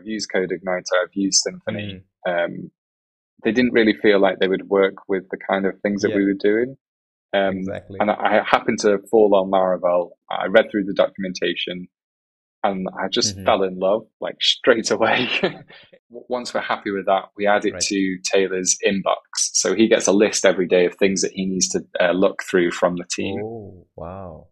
[0.00, 2.02] I've used CodeIgniter, I've used Symfony.
[2.26, 2.44] Mm.
[2.44, 2.70] Um,
[3.44, 6.16] they didn't really feel like they would work with the kind of things that yeah.
[6.16, 6.76] we were doing.
[7.32, 7.98] Um, exactly.
[8.00, 10.10] And I, I happened to fall on Laravel.
[10.30, 11.88] I read through the documentation
[12.62, 13.46] and I just mm-hmm.
[13.46, 15.28] fell in love like straight away.
[16.10, 17.82] Once we're happy with that, we add it right.
[17.82, 19.14] to Taylor's inbox.
[19.34, 22.42] So he gets a list every day of things that he needs to uh, look
[22.42, 23.40] through from the team.
[23.42, 24.48] Oh, wow.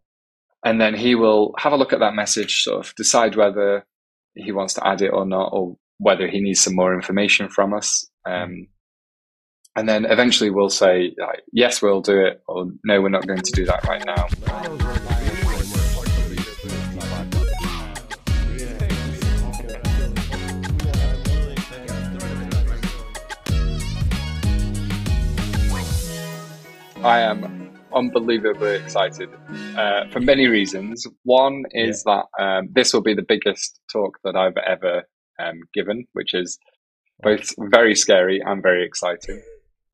[0.64, 3.84] And then he will have a look at that message, sort of decide whether
[4.38, 7.74] he wants to add it or not, or whether he needs some more information from
[7.74, 8.08] us.
[8.24, 8.68] Um,
[9.76, 13.42] and then eventually we'll say, like, yes, we'll do it, or no, we're not going
[13.42, 14.26] to do that right now.
[27.04, 27.57] I am
[27.94, 29.30] unbelievably excited
[29.76, 31.06] uh, for many reasons.
[31.24, 32.22] One is yeah.
[32.38, 35.04] that um, this will be the biggest talk that I've ever
[35.38, 36.58] um, given, which is
[37.20, 39.42] both very scary and very exciting.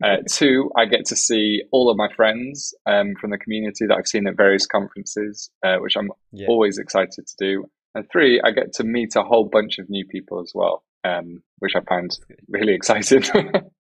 [0.02, 3.96] Uh, two, I get to see all of my friends um, from the community that
[3.96, 6.46] I've seen at various conferences, uh, which I'm yeah.
[6.48, 7.70] always excited to do.
[7.94, 11.42] And three, I get to meet a whole bunch of new people as well, um,
[11.60, 12.10] which I find
[12.48, 13.22] really exciting.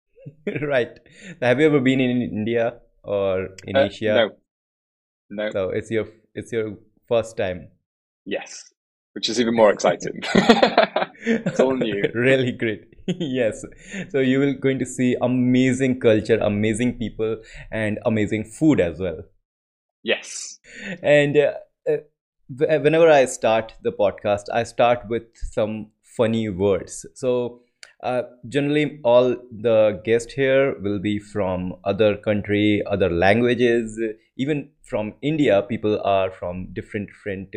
[0.63, 0.99] right.
[1.41, 4.15] Have you ever been in India or in uh, Asia?
[4.15, 4.31] No.
[5.31, 5.51] No.
[5.51, 6.77] So it's your it's your
[7.09, 7.69] first time.
[8.25, 8.73] Yes,
[9.13, 10.21] which is even more exciting.
[11.25, 12.11] it's all new.
[12.15, 12.95] really great.
[13.07, 13.65] yes.
[14.11, 17.37] So you will going to see amazing culture, amazing people,
[17.71, 19.23] and amazing food as well.
[20.03, 20.59] Yes.
[21.03, 21.53] And uh,
[21.91, 21.97] uh,
[22.49, 27.07] whenever I start the podcast, I start with some funny words.
[27.15, 27.61] So
[28.05, 33.99] uh, generally, all the guests here will be from other country, other languages,
[34.37, 35.63] even from India.
[35.63, 37.55] People are from different different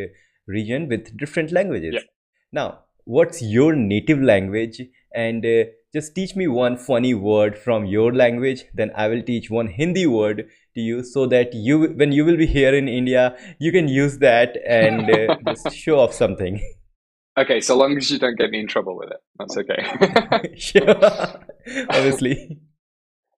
[0.47, 1.95] region with different languages.
[1.95, 2.07] Yeah.
[2.53, 4.81] Now, what's your native language?
[5.13, 8.63] And uh, just teach me one funny word from your language.
[8.73, 12.37] Then I will teach one Hindi word to you, so that you, when you will
[12.37, 16.61] be here in India, you can use that and uh, just show off something.
[17.37, 20.55] Okay, so long as you don't get me in trouble with it, that's okay.
[20.57, 20.89] sure,
[21.89, 22.59] obviously.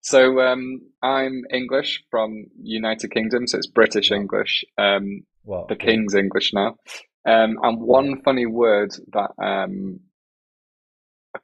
[0.02, 4.64] So um, I'm English from United Kingdom, so it's British English.
[4.78, 5.66] Um, wow.
[5.68, 6.78] The King's English now.
[7.26, 10.00] Um, and one funny word that um,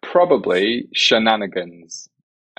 [0.01, 2.07] probably shenanigans.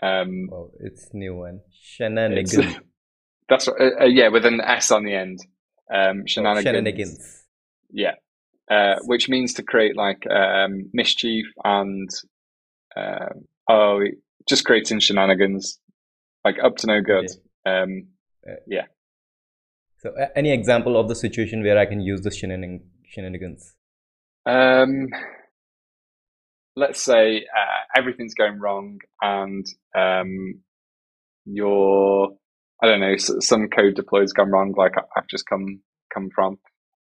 [0.03, 1.61] Um, well, it's new one.
[1.73, 2.77] Shenanigans.
[3.49, 5.39] That's uh, uh, yeah, with an S on the end.
[5.93, 6.67] Um, shenanigans.
[6.67, 7.45] Oh, shenanigans.
[7.91, 8.15] Yeah,
[8.71, 12.09] uh, which means to create like um, mischief and
[12.97, 13.29] uh,
[13.69, 14.01] oh,
[14.49, 15.79] just creating shenanigans,
[16.45, 17.31] like up to no good.
[17.65, 18.09] Um,
[18.49, 18.87] uh, yeah.
[19.99, 23.75] So, any example of the situation where I can use the shenanigans?
[24.45, 25.09] Um,
[26.77, 29.67] let's say uh, everything's going wrong and
[29.97, 30.61] um,
[31.45, 32.31] your
[32.83, 35.81] I don't know some code deploy's gone wrong, like I've just come
[36.13, 36.59] come from.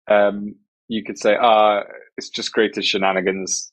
[0.09, 0.55] Um,
[0.93, 1.83] you could say, ah, uh,
[2.17, 3.71] it's just created shenanigans.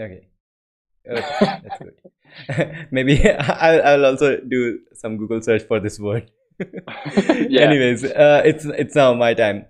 [0.00, 0.28] Okay.
[1.08, 2.86] okay that's good.
[2.90, 3.28] Maybe
[3.66, 6.30] I'll, I'll also do some Google search for this word.
[6.58, 7.62] yeah.
[7.62, 9.66] Anyways, uh, it's it's now my time.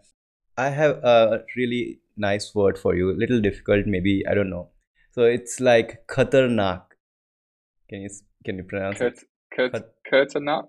[0.57, 3.11] I have a really nice word for you.
[3.11, 4.69] A little difficult, maybe I don't know.
[5.13, 6.83] So it's like khatarnak.
[7.89, 8.11] Can you
[8.45, 9.25] can you pronounce Kurt, it?
[9.55, 10.69] Kurt, Khatarnak.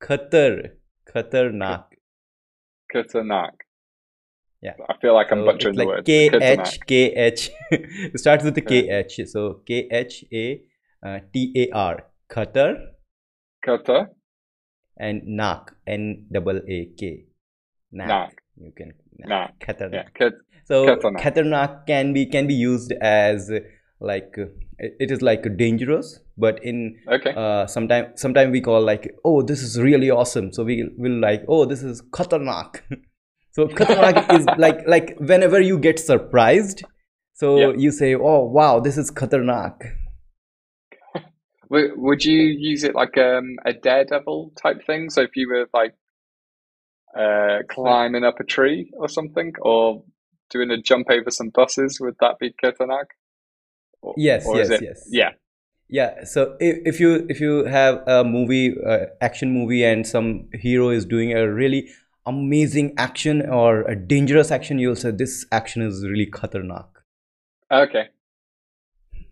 [0.00, 0.72] Khatar.
[1.12, 1.84] Khatarnak.
[2.94, 3.65] Khatarnak.
[4.66, 4.74] Yeah.
[4.90, 6.04] I feel like I'm so butchering the word.
[6.04, 7.50] K H K H.
[7.70, 9.20] it starts with the K H.
[9.26, 10.64] So K H A T
[11.04, 11.14] A R.
[11.14, 12.04] uh, T A R.
[12.28, 12.70] Khatar.
[13.66, 14.08] Khatar.
[14.96, 15.72] And nak.
[15.86, 17.26] N double A K.
[17.92, 18.42] Nak.
[18.56, 18.92] You can.
[19.18, 19.58] Nak.
[19.60, 20.20] Khatarnak.
[20.20, 20.30] Yeah.
[20.64, 20.84] So
[21.24, 23.50] Khatarnak can be can be used as
[24.00, 24.36] like
[24.78, 29.62] it is like dangerous but in okay uh sometimes sometime we call like oh this
[29.62, 32.82] is really awesome so we will like oh this is khatarnak
[33.56, 36.84] so khatarnak is like like whenever you get surprised
[37.32, 39.92] so you say oh wow this is khatarnak.
[41.70, 45.10] Would you use it like um, a daredevil type thing?
[45.10, 45.94] So if you were like
[47.18, 50.04] uh, climbing up a tree or something or
[50.50, 53.06] doing a jump over some buses would that be khatarnak?
[54.16, 55.08] Yes or yes it, yes.
[55.10, 55.30] Yeah.
[55.88, 60.48] Yeah so if, if you if you have a movie uh, action movie and some
[60.52, 61.88] hero is doing a really
[62.26, 66.88] amazing action or a dangerous action you'll say this action is really khatarnak
[67.70, 68.08] okay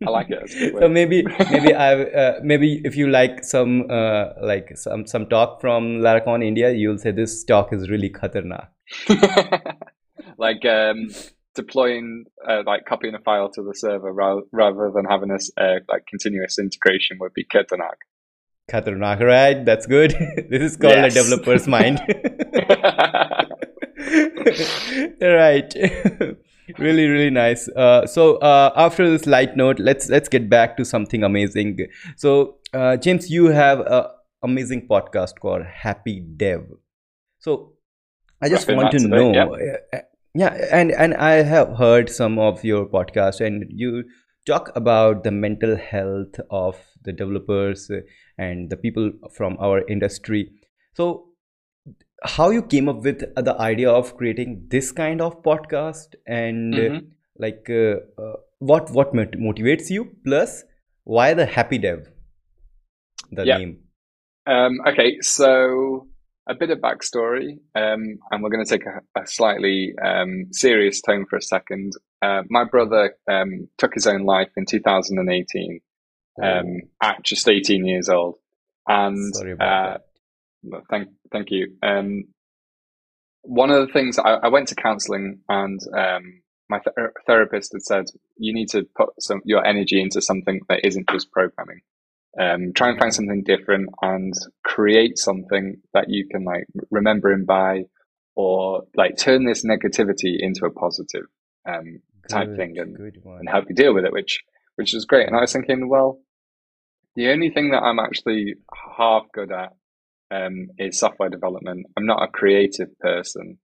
[0.06, 0.74] I like it.
[0.78, 5.60] so maybe maybe I uh, maybe if you like some uh, like some some talk
[5.60, 8.68] from Laracon India, you'll say this talk is really khatarnak.
[10.36, 11.08] like um,
[11.54, 15.78] deploying uh, like copying a file to the server rather, rather than having a uh,
[15.88, 17.98] like continuous integration would be Khatarnak.
[18.70, 19.64] Khatarnak, right?
[19.64, 20.12] That's good.
[20.50, 21.14] this is called yes.
[21.14, 21.98] a developer's mind.
[25.20, 25.74] right.
[26.78, 27.68] really, really nice.
[27.68, 31.78] Uh, so uh, after this light note, let's let's get back to something amazing.
[32.16, 34.10] So uh, James, you have a
[34.42, 36.64] amazing podcast called Happy Dev.
[37.38, 37.74] So
[38.42, 39.32] I just want to know.
[39.32, 39.76] Yeah.
[39.92, 39.98] Uh,
[40.34, 44.04] yeah, and and I have heard some of your podcast, and you
[44.46, 47.90] talk about the mental health of the developers
[48.38, 50.50] and the people from our industry.
[50.94, 51.28] So
[52.24, 56.96] how you came up with the idea of creating this kind of podcast and mm-hmm.
[56.96, 57.00] uh,
[57.38, 60.64] like uh, uh, what what motivates you plus
[61.04, 62.08] why the happy dev
[63.30, 63.58] the yeah.
[63.58, 63.78] name
[64.46, 66.06] um, okay so
[66.48, 71.00] a bit of backstory um, and we're going to take a, a slightly um, serious
[71.02, 71.92] tone for a second
[72.24, 75.80] uh, my brother um, took his own life in 2018
[76.42, 78.36] um, at just 18 years old.
[78.86, 79.98] And uh,
[80.90, 81.76] Thank, thank you.
[81.82, 82.24] Um,
[83.42, 87.82] one of the things I, I went to counselling, and um, my th- therapist had
[87.82, 88.04] said
[88.36, 91.80] you need to put some your energy into something that isn't just programming.
[92.40, 94.32] Um, try and find something different and
[94.64, 97.84] create something that you can like remember and buy,
[98.34, 101.26] or like turn this negativity into a positive.
[101.68, 104.42] Um, type good, thing and, and help you deal with it, which
[104.76, 105.26] which is great.
[105.26, 106.18] And I was thinking, well,
[107.16, 108.54] the only thing that I'm actually
[108.96, 109.72] half good at
[110.30, 111.86] um, is software development.
[111.96, 113.58] I'm not a creative person.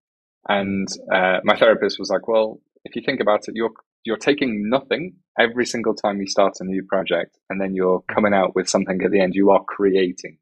[0.48, 3.72] And uh, my therapist was like, well, if you think about it, you're
[4.04, 8.32] you're taking nothing every single time you start a new project, and then you're coming
[8.32, 9.34] out with something at the end.
[9.34, 10.38] You are creating.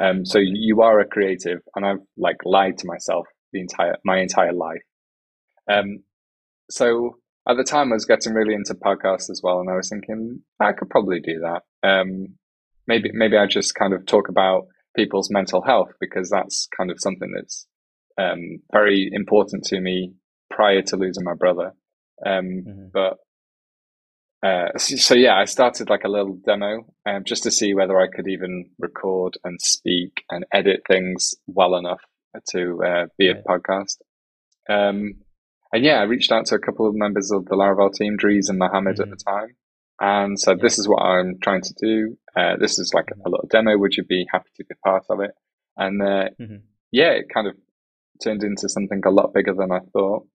[0.00, 4.20] Um, so you are a creative, and I've like lied to myself the entire my
[4.20, 4.82] entire life.
[5.68, 6.04] Um,
[6.70, 7.18] so
[7.48, 10.40] at the time, I was getting really into podcasts as well, and I was thinking
[10.60, 11.62] I could probably do that.
[11.86, 12.36] Um,
[12.86, 14.66] maybe maybe I just kind of talk about
[14.96, 17.66] people's mental health because that's kind of something that's
[18.20, 20.12] um, very important to me
[20.50, 21.72] prior to losing my brother.
[22.24, 22.86] Um, mm-hmm.
[22.92, 23.18] But
[24.46, 28.00] uh, so, so, yeah, I started like a little demo um, just to see whether
[28.00, 32.02] I could even record and speak and edit things well enough
[32.50, 33.98] to uh, be a podcast.
[34.68, 35.14] Um,
[35.72, 38.48] and yeah, I reached out to a couple of members of the Laravel team, Dries
[38.48, 39.02] and Mohamed mm-hmm.
[39.02, 39.56] at the time,
[40.00, 42.18] and said, "This is what I'm trying to do.
[42.36, 43.76] Uh, this is like a little demo.
[43.78, 45.32] Would you be happy to be part of it?"
[45.76, 46.56] And uh, mm-hmm.
[46.90, 47.56] yeah, it kind of
[48.22, 50.26] turned into something a lot bigger than I thought.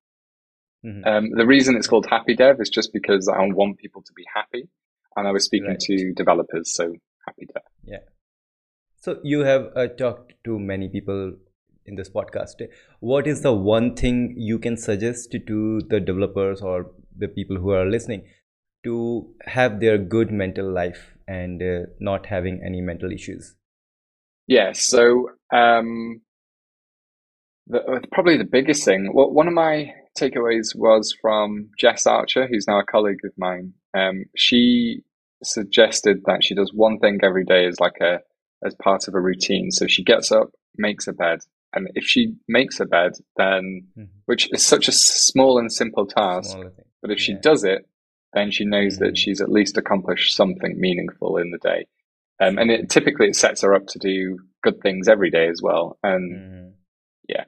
[0.86, 1.08] Mm-hmm.
[1.08, 4.24] Um, the reason it's called Happy Dev is just because I want people to be
[4.34, 4.68] happy,
[5.16, 5.80] and I was speaking right.
[5.80, 6.94] to developers, so
[7.26, 7.64] Happy Dev.
[7.84, 7.98] Yeah.
[9.00, 11.36] So you have uh, talked to many people
[11.88, 12.62] in this podcast.
[13.00, 17.72] What is the one thing you can suggest to the developers or the people who
[17.72, 18.26] are listening
[18.84, 23.56] to have their good mental life and uh, not having any mental issues?
[24.48, 26.22] Yeah, so um,
[27.68, 29.12] the, uh, probably the biggest thing.
[29.14, 33.74] Well, one of my takeaways was from Jess Archer, who's now a colleague of mine.
[33.94, 35.04] Um, she
[35.44, 38.20] suggested that she does one thing every day as like a
[38.66, 39.70] as part of a routine.
[39.72, 41.40] So she gets up, makes a bed,
[41.74, 44.06] and if she makes a bed, then mm-hmm.
[44.26, 46.58] which is such a small and simple task,
[47.02, 47.40] but if she yeah.
[47.42, 47.88] does it,
[48.34, 49.18] then she knows that mm.
[49.18, 51.88] she's at least accomplished something meaningful in the day.
[52.40, 55.62] Um, and it typically it sets her up to do good things every day as
[55.62, 55.98] well.
[56.04, 56.72] And mm.
[57.28, 57.46] yeah,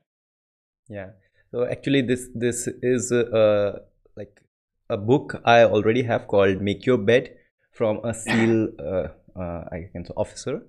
[0.88, 1.10] yeah.
[1.52, 3.80] So actually, this this is uh,
[4.16, 4.42] like
[4.90, 7.36] a book I already have called "Make Your Bed"
[7.72, 9.08] from a SEAL uh,
[9.40, 10.62] uh, I can say officer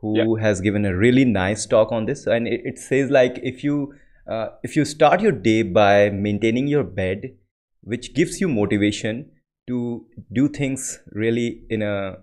[0.00, 0.46] who yeah.
[0.46, 2.26] has given a really nice talk on this.
[2.26, 3.94] And it, it says like if you
[4.28, 7.36] uh, if you start your day by maintaining your bed,
[7.82, 9.30] which gives you motivation
[9.66, 12.18] to do things really in a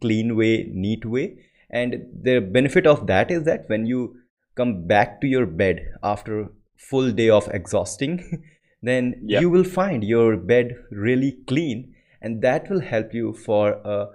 [0.00, 1.38] clean way, neat way.
[1.70, 4.16] And the benefit of that is that when you
[4.56, 8.42] come back to your bed after full day of exhausting,
[8.82, 9.42] then yep.
[9.42, 14.06] you will find your bed really clean, and that will help you for a,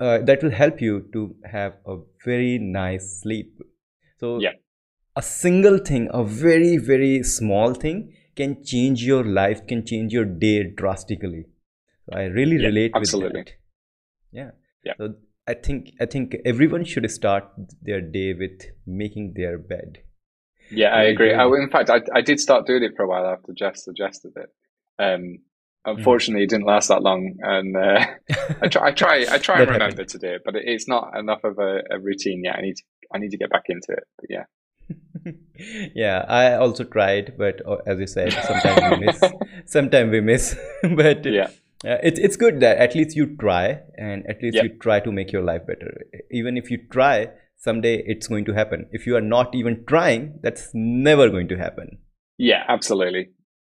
[0.00, 3.60] uh, that will help you to have a very nice sleep.
[4.18, 4.60] So yep.
[5.16, 10.24] a single thing, a very very small thing, can change your life, can change your
[10.24, 11.46] day drastically.
[12.06, 13.38] So I really yeah, relate absolutely.
[13.38, 13.52] with that.
[14.32, 14.50] Yeah.
[14.84, 14.92] Yeah.
[14.98, 15.14] So
[15.46, 17.44] I think I think everyone should start
[17.82, 19.98] their day with making their bed.
[20.70, 21.34] Yeah, I agree.
[21.34, 24.32] I, in fact, I, I did start doing it for a while after Jess suggested
[24.36, 24.50] it.
[24.98, 25.40] Um,
[25.84, 26.44] unfortunately, mm.
[26.44, 28.06] it didn't last that long, and uh,
[28.62, 31.44] I try, I try, I try and remember to do it, but it's not enough
[31.44, 32.56] of a, a, routine yet.
[32.56, 32.82] I need to,
[33.14, 34.04] I need to get back into it.
[34.18, 34.44] But yeah.
[35.94, 39.22] yeah, I also tried, but uh, as you said, sometimes we miss.
[39.66, 40.56] sometimes we miss,
[40.96, 41.48] but yeah.
[41.84, 44.62] Uh, it's it's good that at least you try, and at least Yeah.
[44.62, 46.00] you try to make your life better.
[46.30, 48.86] Even if you try, someday it's going to happen.
[48.90, 51.98] If you are not even trying, that's never going to happen.
[52.38, 53.28] Yeah, absolutely.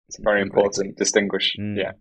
[0.08, 0.60] It's very Exactly.
[0.60, 0.96] important.
[0.96, 1.56] Distinguish.
[1.58, 1.76] Mm.
[1.78, 1.92] Yeah.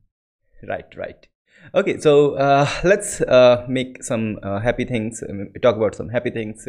[0.68, 1.28] Right, right.
[1.76, 5.24] Okay, so uh, let's uh, make some uh, happy things.
[5.30, 6.68] um, Talk about some happy things.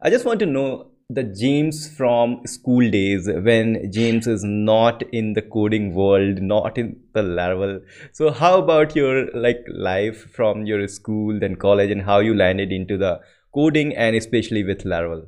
[0.00, 5.34] I just want to know the James from school days when James is not in
[5.34, 7.80] the coding world, not in the level.
[8.12, 12.72] So, how about your like life from your school, then college, and how you landed
[12.72, 13.20] into the
[13.54, 15.26] coding and especially with Laravel?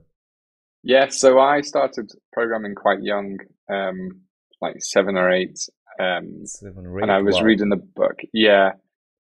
[0.83, 1.09] Yeah.
[1.09, 3.39] So I started programming quite young,
[3.71, 4.23] um,
[4.61, 5.59] like seven or eight.
[6.01, 7.43] Um, Seven, and I was wow.
[7.43, 8.21] reading the book.
[8.33, 8.73] Yeah.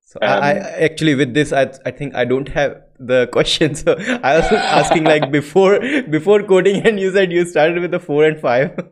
[0.07, 3.75] So I, I Um, actually with this I I think I don't have the question.
[3.75, 5.79] So I was asking like before
[6.11, 8.73] before coding, and you said you started with the four and five.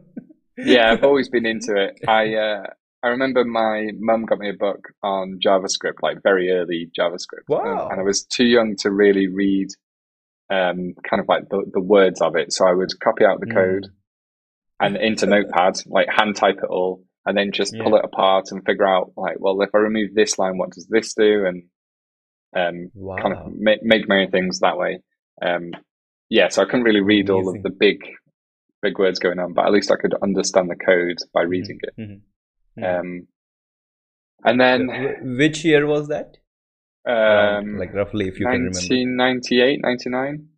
[0.59, 0.93] Yeah.
[0.93, 1.99] I've always been into it.
[2.07, 2.63] I, uh,
[3.03, 7.49] I remember my mum got me a book on JavaScript, like very early JavaScript.
[7.51, 7.89] Um, Wow.
[7.91, 9.69] and I was too young to really read,
[10.51, 12.53] um, kind of like the, the words of it.
[12.53, 13.55] So I would copy out the Mm.
[13.55, 13.87] code
[14.83, 17.99] and into Notepad, like hand type it all, and then just pull Yeah.
[17.99, 21.15] it apart and figure out like, well, if I remove this line, what does this
[21.15, 21.45] do?
[21.47, 21.65] And
[22.55, 23.17] um, wow.
[23.17, 25.01] kind of make, make my own things that way.
[25.41, 25.71] Um,
[26.29, 27.99] yeah, so I couldn't really read all of the big,
[28.83, 31.95] big words going on, but at least I could understand the code by reading it.
[32.01, 32.21] Mhm.
[32.79, 33.01] Mhm.
[33.01, 33.29] Um,
[34.45, 36.39] and then, Which year was that?
[37.07, 38.79] Um, like roughly, if you can remember.
[38.79, 40.49] 1998, 99.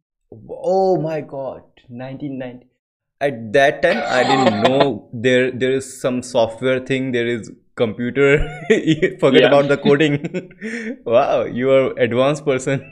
[0.51, 2.67] Oh my God, 1990.
[3.27, 7.13] At that time, I didn't know there there is some software thing.
[7.13, 8.29] There is computer.
[9.21, 9.51] Forget Yeah.
[9.51, 10.19] about the coding.
[11.05, 12.85] wow, you are advanced person.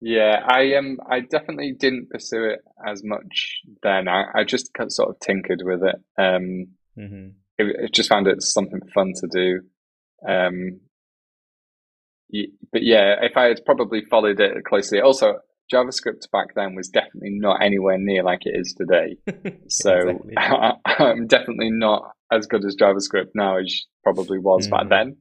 [0.00, 4.08] Yeah, I um, I definitely didn't pursue it as much then.
[4.08, 5.96] I, I just sort of tinkered with it.
[6.18, 9.62] Um, hmm it, it just found it something fun to do.
[10.28, 10.80] Um,
[12.72, 15.38] but yeah, if I had probably followed it closely, also
[15.72, 19.16] JavaScript back then was definitely not anywhere near like it is today.
[19.68, 20.34] So Exactly.
[20.98, 24.88] I'm definitely not as good as JavaScript now as probably was back Mhm.
[24.90, 25.16] then.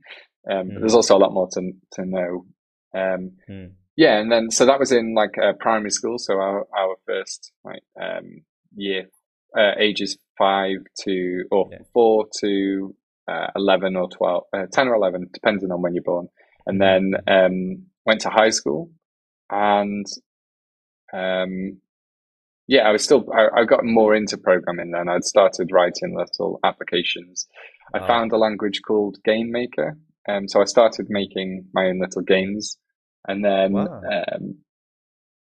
[0.51, 0.79] Um, Mhm.
[0.81, 2.45] there's also a lot more to to know.
[2.93, 3.71] Um, Mm.
[3.97, 6.17] yeah, and then so that was in like uh, primary school.
[6.19, 9.09] So our our first like um, year,
[9.57, 11.79] uh, ages five to or Yeah.
[11.93, 12.95] four to
[13.27, 16.27] uh, eleven or twelve, uh, ten or eleven, depending on when you're born.
[16.67, 18.91] And then um, went to high school,
[19.49, 20.05] and
[21.13, 21.77] um,
[22.67, 25.07] yeah, I was still I, I got more into programming then.
[25.09, 27.47] I'd started writing little applications.
[27.93, 28.07] I Ah.
[28.07, 29.97] found a language called Game Maker,
[30.27, 32.77] um, so I started making my own little games,
[33.27, 34.01] and then Wow.
[34.11, 34.55] um,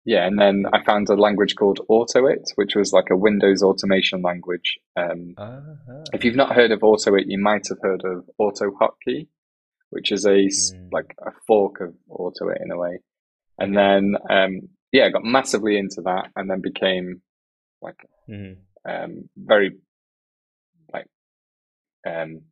[0.04, 4.22] yeah, and then I found a language called AutoIt, which was like a Windows automation
[4.22, 4.78] language.
[4.96, 6.02] Um, Uh-huh.
[6.12, 9.28] if you've not heard of AutoIt, you might have heard of AutoHotkey,
[9.90, 10.88] which is a Mm.
[10.90, 12.98] like a fork of AutoIt in a way.
[13.58, 17.22] And then um, yeah, I got massively into that, and then became
[17.80, 17.96] like
[18.28, 18.56] Mhm.
[18.84, 19.78] um, very
[20.92, 21.06] like
[22.06, 22.42] um,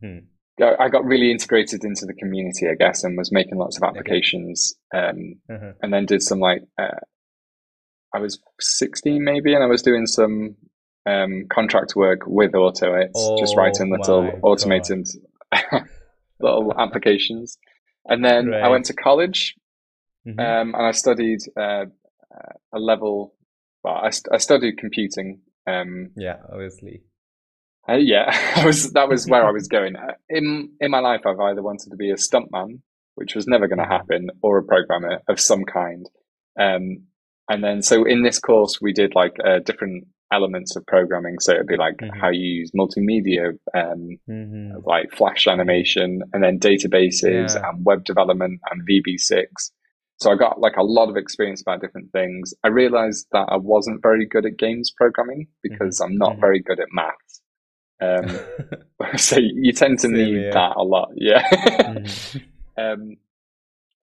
[0.00, 0.18] Hmm.
[0.62, 4.74] I got really integrated into the community, I guess, and was making lots of applications.
[4.94, 5.72] Um, Uh-huh.
[5.82, 7.00] and then did some like uh,
[8.12, 10.56] I was 16 maybe, and I was doing some
[11.06, 15.06] um, contract work with AutoIt, just Oh writing little automated
[16.40, 17.56] little applications.
[18.06, 19.54] And then I went to college,
[20.26, 20.38] Mhm.
[20.38, 21.86] um, and I studied uh,
[22.34, 23.34] uh, a level.
[23.82, 25.40] Well, I, I studied computing.
[25.66, 27.02] Um, Yeah, obviously.
[27.88, 29.96] uh, yeah, I was that was where I was going.
[29.96, 32.80] Uh, In in my life, I've either wanted to be a stuntman,
[33.14, 36.08] which was never going to happen, or a programmer of some kind.
[36.58, 37.04] Um,
[37.48, 41.40] and then, so in this course, we did like uh, different elements of programming.
[41.40, 42.16] So it'd be like Mhm.
[42.20, 44.86] how you use multimedia, um, Mhm.
[44.86, 47.68] like Flash animation, and then databases Yeah.
[47.70, 49.72] and web development and VB6.
[50.20, 52.52] So I got like a lot of experience about different things.
[52.62, 56.40] I realized that I wasn't very good at games programming because I'm not Mhm.
[56.40, 57.40] very good at maths.
[58.02, 58.40] Um,
[59.16, 60.52] so you tend to Same need here.
[60.52, 61.42] that a lot, yeah.
[61.86, 62.20] Mhm.
[62.78, 63.16] um,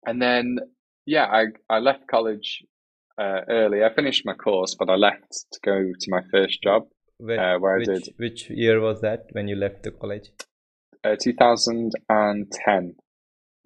[0.06, 0.60] and then,
[1.06, 2.64] yeah, I I left college
[3.20, 3.84] uh, early.
[3.84, 6.84] I finished my course, but I left to go to my first job,
[7.38, 10.32] uh, where I which, did which year was that when you left the college?
[11.04, 12.96] uh, 2010.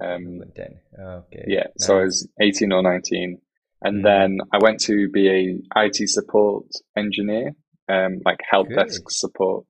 [0.01, 0.79] Um, 2010.
[1.00, 1.44] Okay.
[1.48, 3.41] yeah, so I was 18 or 19,
[3.82, 4.03] and Mhm.
[4.03, 6.65] then I went to be a IT support
[6.96, 7.51] engineer,
[7.88, 8.75] um, like help Good.
[8.77, 9.65] desk support.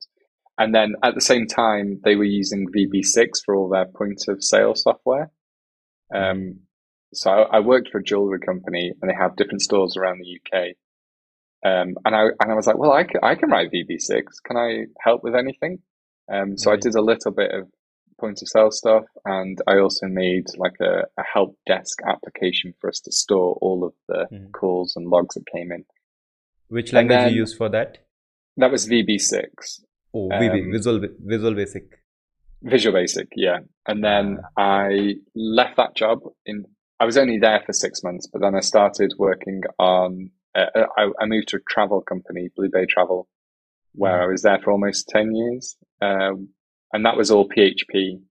[0.57, 4.43] And then at the same time, they were using VB6 for all their point of
[4.43, 5.31] sale software.
[6.13, 6.61] Um,
[7.13, 10.37] so I, I worked for a jewelry company and they have different stores around the
[10.39, 10.75] UK.
[11.65, 14.23] Um, and I and I was like, well, I can, I can write VB6.
[14.45, 15.79] Can I help with anything?
[16.31, 16.71] Um, so.
[16.71, 17.67] I did a little bit of
[18.19, 22.89] point of sale stuff, and I also made like a, a help desk application for
[22.89, 24.51] us to store all of the mm.
[24.51, 25.85] calls and logs that came in.
[26.69, 27.99] Which language then, you use for that?
[28.57, 29.45] That was VB6.
[30.13, 31.83] Oh, VB, um, Visual Visual Basic.
[32.61, 33.59] Visual Basic, yeah.
[33.87, 34.61] And then ah.
[34.61, 36.65] I left that job in.
[36.99, 40.31] I was only there for six months, but then I started working on.
[40.55, 43.27] Uh, uh I, I, moved to a travel company, Blue Bay Travel,
[43.93, 44.23] where mm.
[44.23, 46.49] I was there for almost ten years, um,
[46.93, 48.21] and that was all PHP,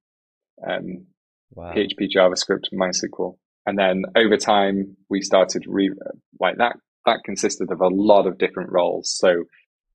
[0.68, 1.06] um,
[1.52, 1.72] wow.
[1.72, 3.36] PHP, JavaScript, MySQL,
[3.66, 5.92] and then over time we started re
[6.40, 6.76] like that.
[7.06, 9.10] That consisted of a lot of different roles.
[9.16, 9.44] So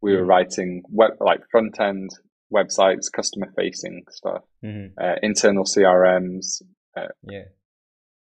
[0.01, 0.27] we were mm.
[0.27, 2.10] writing web like front end
[2.53, 4.93] websites, customer facing stuff, mm-hmm.
[5.01, 6.62] uh, internal CRMs,
[6.96, 7.46] uh, yeah.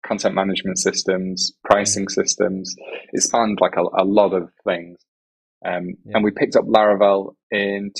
[0.04, 2.20] content management systems, pricing mm-hmm.
[2.20, 2.75] systems.
[3.12, 4.99] It spanned like a, a lot of things.
[5.64, 6.12] Um, yeah.
[6.14, 7.92] And we picked up Laravel in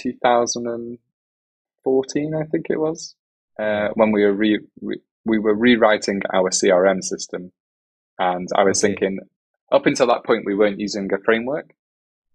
[1.85, 3.15] 2014, I think it was,
[3.59, 7.53] uh, when we were re, re, we were rewriting our CRM system.
[8.19, 8.95] And I was okay.
[8.95, 9.21] thinking,
[9.71, 11.75] up until that point, we weren't using a framework.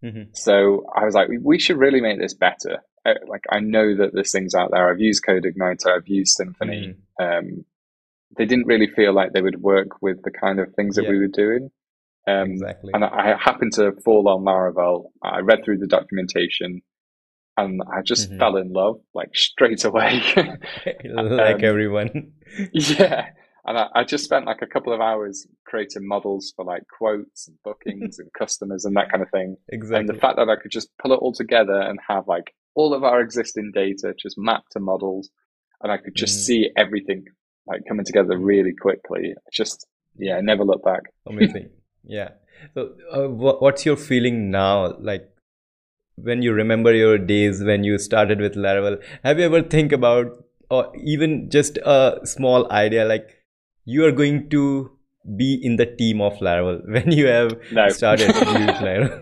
[0.04, 0.32] Mm-hmm.
[0.34, 2.84] So I was like, we should really make this better.
[3.06, 4.89] I, like I know that there's things out there.
[4.89, 6.96] I've used CodeIgniter, I've used Symfony.
[7.20, 7.39] Mm.
[7.39, 7.66] Um,
[8.38, 11.12] they didn't really feel like they would work with the kind of things that yeah.
[11.12, 11.72] we were doing.
[12.27, 12.92] Um, exactly.
[12.94, 15.06] And I, I happened to fall on Laravel.
[15.24, 16.82] I read through the documentation,
[17.58, 18.40] and I just mm-hmm.
[18.40, 20.22] fell in love like straight away.
[20.36, 22.34] like um, everyone.
[22.72, 23.30] yeah.
[23.66, 27.50] And I, I, just spent like a couple of hours creating models for like quotes
[27.50, 29.58] and bookings and customers and that kind of thing.
[29.70, 30.00] Exactly.
[30.00, 32.94] And the fact that I could just pull it all together and have like all
[32.94, 35.30] of our existing data just mapped to models
[35.82, 36.44] and I could just mm.
[36.44, 37.26] see everything
[37.66, 39.34] like coming together really quickly.
[39.52, 39.86] Just,
[40.18, 41.02] yeah, never look back.
[41.26, 41.70] Amazing.
[42.06, 42.30] yeah.
[42.74, 44.96] So, uh, what's your feeling now?
[44.98, 45.30] Like,
[46.18, 50.44] when you remember your days when you started with Laravel, have you ever think about,
[50.70, 53.30] or even just a small idea, like
[53.86, 54.92] you are going to
[55.36, 57.89] be in the team of Laravel when you have no.
[57.89, 59.22] started Laravel?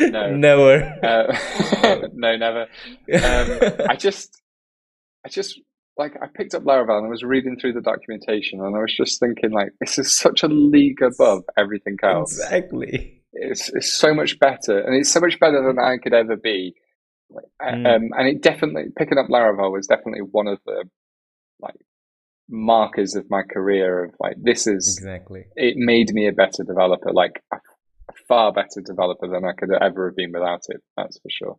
[0.00, 0.98] no, no, never.
[1.04, 2.62] Uh, no, never.
[2.62, 4.42] Um, I just,
[5.24, 5.60] I just
[5.96, 8.94] like I picked up Laravel and I was reading through the documentation and I was
[8.96, 12.32] just thinking like this is such a league above everything else.
[12.38, 13.19] Exactly.
[13.32, 16.74] It's it's so much better and it's so much better than I could ever be.
[17.62, 17.86] Mm.
[17.86, 20.84] Um, and it definitely picking up Laravel was definitely one of the
[21.60, 21.76] like
[22.50, 27.12] markers of my career of like this is exactly it made me a better developer
[27.12, 31.18] like a, a far better developer than i could ever have been without it that's
[31.20, 31.56] for sure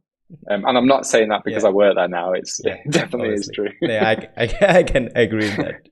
[0.50, 1.70] um, and i'm not saying that because yeah.
[1.70, 3.40] i work there now it's yeah, it definitely obviously.
[3.40, 5.88] is true yeah I, I, I, can agree with that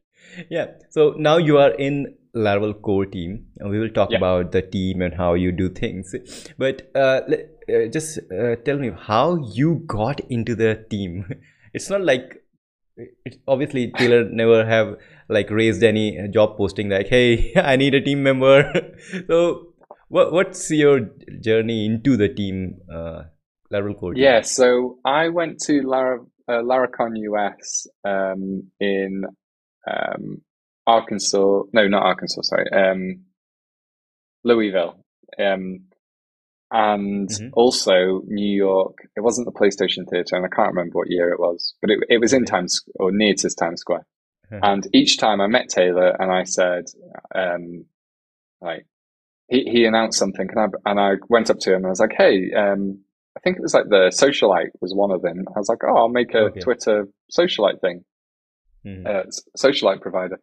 [0.50, 4.18] yeah so now you are in laravel core team we will talk yeah.
[4.18, 6.14] about the team and how you do things
[6.58, 11.26] but uh, uh, just uh, tell me how you got into the team
[11.74, 12.44] it's not like
[13.26, 18.02] it's obviously Taylor never have like raised any job posting like, hey, I need a
[18.02, 18.94] team member.
[19.28, 19.74] so,
[20.08, 23.24] what what's your journey into the team, uh,
[23.72, 24.16] Laravel Core?
[24.16, 29.24] Yeah, so I went to Lara uh, Laracon US um, in
[29.88, 30.42] um,
[30.90, 31.62] Arkansas.
[31.74, 32.42] No, not Arkansas.
[32.42, 33.26] Sorry, um,
[34.44, 35.04] Louisville.
[35.38, 35.86] Um,
[36.72, 37.50] and mm-hmm.
[37.54, 38.98] also New York.
[39.16, 42.00] It wasn't the PlayStation Theater, and I can't remember what year it was, but it,
[42.10, 44.06] it was in Times or near to Times Square.
[44.52, 46.86] And each time I met Taylor, and I said,
[47.36, 47.86] um,
[48.62, 48.88] like,
[49.48, 52.00] he, he announced something, and I and I went up to him and I was
[52.00, 53.02] like, hey, um,
[53.38, 55.46] I think it was like the socialite was one of them.
[55.56, 56.60] I was like, oh, I'll make a okay.
[56.62, 58.04] Twitter socialite thing,
[58.86, 59.06] mm-hmm.
[59.06, 59.24] uh,
[59.58, 60.40] socialite provider.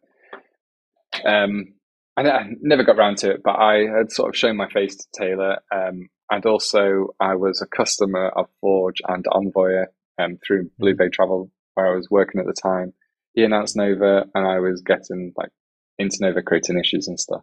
[1.27, 1.75] Um,
[2.17, 5.07] I never got around to it, but I had sort of shown my face to
[5.19, 5.59] Taylor.
[5.71, 9.87] Um, and also, I was a customer of Forge and Envoyer
[10.19, 12.95] um, through Blue Bay Travel, where I was working at the time.
[13.35, 15.51] He announced Nova, and I was getting like
[15.99, 17.43] into Nova creating issues and stuff.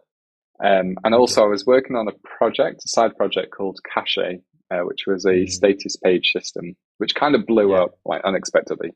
[0.62, 4.40] Um, and also, I was working on a project, a side project called Cachet,
[4.72, 5.50] uh, which was a mm-hmm.
[5.50, 7.82] status page system, which kind of blew yeah.
[7.82, 8.90] up like unexpectedly.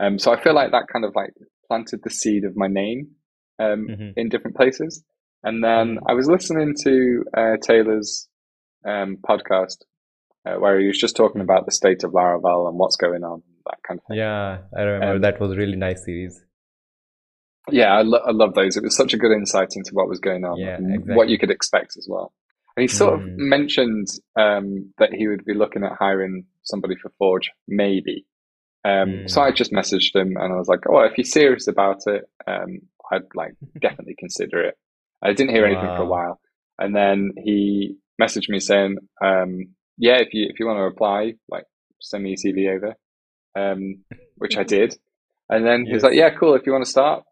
[0.00, 1.32] Um, so I feel like that kind of like
[1.66, 3.15] planted the seed of my name
[3.58, 4.10] um, mm-hmm.
[4.16, 5.02] in different places.
[5.42, 6.08] And then mm-hmm.
[6.08, 8.28] I was listening to uh, Taylor's
[8.86, 9.78] um, podcast
[10.46, 13.42] uh, where he was just talking about the state of Laravel and what's going on,
[13.66, 14.18] that kind of thing.
[14.18, 16.40] Yeah, I remember um, that was a really nice series.
[17.70, 18.76] Yeah, I, lo- I love those.
[18.76, 21.14] It was such a good insight into what was going on yeah, and exactly.
[21.16, 22.32] what you could expect as well.
[22.76, 23.22] And he sort mm.
[23.22, 24.06] of mentioned
[24.38, 28.26] um, that he would be looking at hiring somebody for Forge, maybe.
[28.86, 29.30] Um, mm.
[29.30, 32.22] So I just messaged him and I was like, "Oh, if you're serious about it,
[32.46, 32.78] um,
[33.10, 34.78] I'd like definitely consider it."
[35.22, 35.96] I didn't hear anything wow.
[35.96, 36.40] for a while,
[36.78, 41.34] and then he messaged me saying, um, "Yeah, if you if you want to apply,
[41.48, 41.64] like
[42.00, 42.94] send me your CV over,"
[43.58, 44.04] um,
[44.36, 44.96] which I did.
[45.48, 45.88] And then yes.
[45.88, 46.54] he was like, "Yeah, cool.
[46.54, 47.24] If you want to start,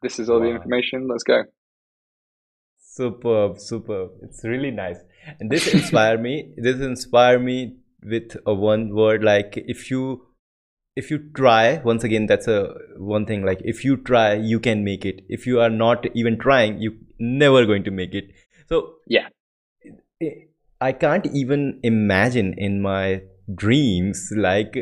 [0.00, 0.46] this is all wow.
[0.46, 1.08] the information.
[1.08, 1.42] Let's go."
[2.78, 4.12] Superb, superb.
[4.22, 5.00] It's really nice,
[5.40, 6.54] and this inspire me.
[6.56, 10.22] This inspire me with a one word like if you
[10.96, 14.84] if you try once again that's a one thing like if you try you can
[14.84, 15.24] make it.
[15.28, 18.30] If you are not even trying you never going to make it.
[18.68, 19.28] So yeah.
[20.80, 23.22] I can't even imagine in my
[23.54, 24.74] dreams like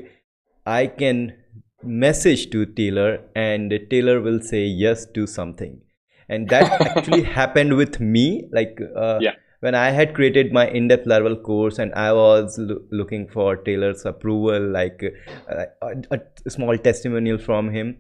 [0.65, 1.37] i can
[1.83, 5.81] message to taylor and taylor will say yes to something.
[6.29, 11.07] And that actually happened with me like uh, yeah when I had created my in-depth
[11.07, 15.05] Laravel course and I was lo looking for Taylor's approval, like
[15.49, 17.93] uh, a, a, small testimonial from him,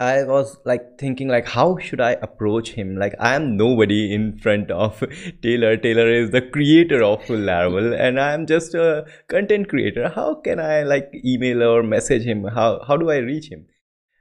[0.00, 2.96] I was like thinking like, how should I approach him?
[2.96, 5.04] Like I am nobody in front of
[5.42, 5.76] Taylor.
[5.76, 10.08] Taylor is the creator of Laravel and I am just a content creator.
[10.08, 12.42] How can I like email or message him?
[12.42, 13.66] How, how do I reach him?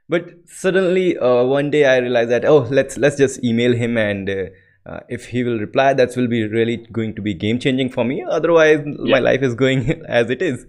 [0.07, 4.29] But suddenly uh, one day I realized that, oh, let's, let's just email him and
[4.29, 4.43] uh,
[4.85, 8.03] uh, if he will reply that will be really going to be game changing for
[8.03, 8.23] me.
[8.29, 9.11] Otherwise yeah.
[9.11, 10.65] my life is going as it is.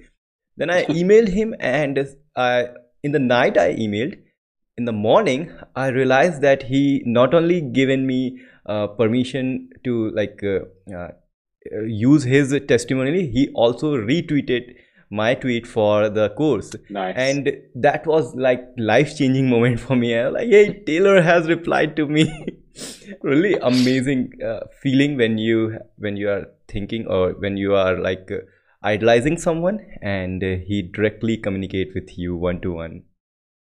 [0.57, 2.69] Then i emailed him and I,
[3.03, 4.19] in the night i emailed.
[4.79, 10.43] In the morning i realized that he not only given me uh, permission to like
[10.43, 10.61] uh,
[10.95, 11.09] uh
[11.87, 14.75] use his testimonial he also retweeted
[15.11, 17.15] my tweet for the course nice.
[17.17, 21.49] and that was like life changing moment for me i was like hey taylor has
[21.49, 22.25] replied to me
[23.23, 28.31] really amazing uh, feeling when you when you are thinking or when you are like
[28.31, 28.39] uh,
[28.83, 33.03] idolizing someone and uh, he directly communicate with you one to one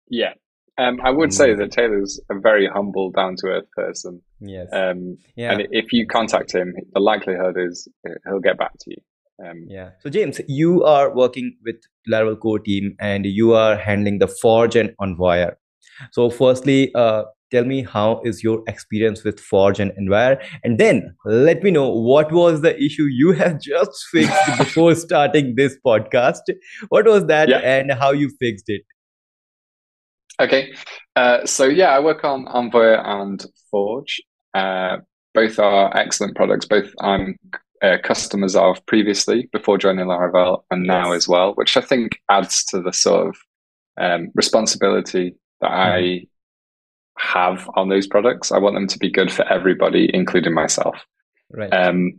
[0.08, 0.32] yeah
[0.76, 4.22] um, I would say that Taylor's a very humble, down to earth person.
[4.40, 4.68] Yes.
[4.72, 5.52] Um, yeah.
[5.52, 8.96] And if you contact him, the likelihood is uh, he'll get back to you.
[9.42, 9.90] Um, yeah.
[10.00, 11.76] So James, you are working with
[12.08, 15.54] Laravel core team and you are handling the Forge and Envoyer.
[16.12, 21.14] So firstly, uh, tell me how is your experience with Forge and Envoyer, and then
[21.24, 26.42] let me know what was the issue you have just fixed before starting this podcast.
[26.88, 27.58] What was that, yeah.
[27.58, 28.82] and how you fixed it?
[30.40, 30.72] Okay,
[31.14, 34.20] uh, so yeah, I work on Envoyer and Forge.
[34.52, 34.98] Uh,
[35.32, 36.66] both are excellent products.
[36.66, 37.36] Both I'm
[37.84, 41.16] uh, customers of previously before joining Laravel and now yes.
[41.16, 43.36] as well, which I think adds to the sort of
[44.00, 45.74] um, responsibility that mm.
[45.74, 46.24] I mm-hmm
[47.18, 48.52] have on those products.
[48.52, 50.96] I want them to be good for everybody, including myself.
[51.50, 51.72] Right.
[51.72, 52.14] Um,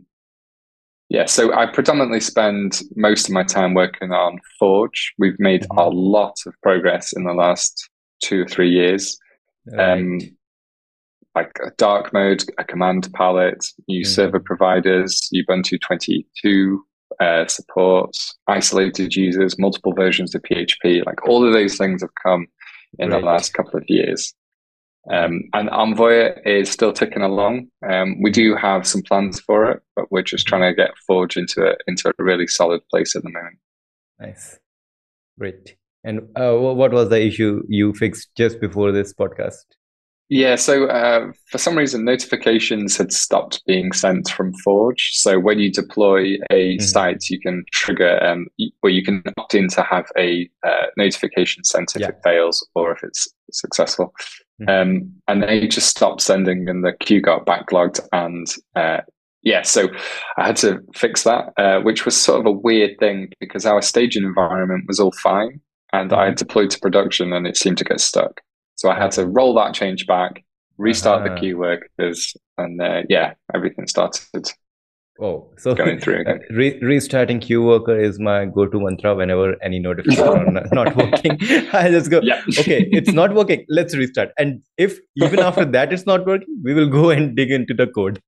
[1.08, 5.14] yeah, so I predominantly spend most of my time working on Forge.
[5.18, 5.78] We've made mm-hmm.
[5.78, 7.88] a lot of progress in the last
[8.22, 9.16] two or three years.
[9.66, 9.98] Right.
[9.98, 10.20] Um,
[11.36, 14.10] like a dark mode, a command palette, new mm-hmm.
[14.10, 16.84] server providers, Ubuntu 22
[17.20, 21.04] uh, supports, isolated users, multiple versions of PHP.
[21.04, 22.46] Like all of those things have come
[22.98, 24.34] in the last couple of years.
[25.12, 27.68] Um, and Envoy is still ticking along.
[27.88, 31.36] Um, we do have some plans for it, but we're just trying to get Forge
[31.36, 33.58] into a, into a really solid place at the moment.
[34.18, 34.58] Nice,
[35.38, 35.76] great.
[36.02, 39.64] And uh, what was the issue you fixed just before this podcast?
[40.28, 45.10] Yeah, so uh, for some reason, notifications had stopped being sent from Forge.
[45.12, 46.82] So when you deploy a mm-hmm.
[46.82, 48.46] site, you can trigger, um,
[48.82, 52.08] or you can opt in to have a uh, notification sent if yeah.
[52.08, 54.12] it fails or if it's successful.
[54.60, 54.68] Mm-hmm.
[54.68, 58.00] Um, and they just stopped sending, and the queue got backlogged.
[58.10, 59.02] And uh,
[59.44, 59.86] yeah, so
[60.38, 63.80] I had to fix that, uh, which was sort of a weird thing because our
[63.80, 65.60] staging environment was all fine,
[65.92, 66.20] and mm-hmm.
[66.20, 68.40] I deployed to production, and it seemed to get stuck.
[68.76, 70.44] So I had to roll that change back,
[70.78, 71.34] restart uh-huh.
[71.34, 74.50] the queue workers, and uh, yeah, everything started.
[75.20, 76.40] Oh, so going through again.
[76.50, 81.38] Re- restarting queue worker is my go-to mantra whenever any notification are not working.
[81.72, 82.42] I just go, yeah.
[82.58, 83.64] okay, it's not working.
[83.68, 84.30] Let's restart.
[84.38, 87.86] And if even after that it's not working, we will go and dig into the
[87.86, 88.20] code.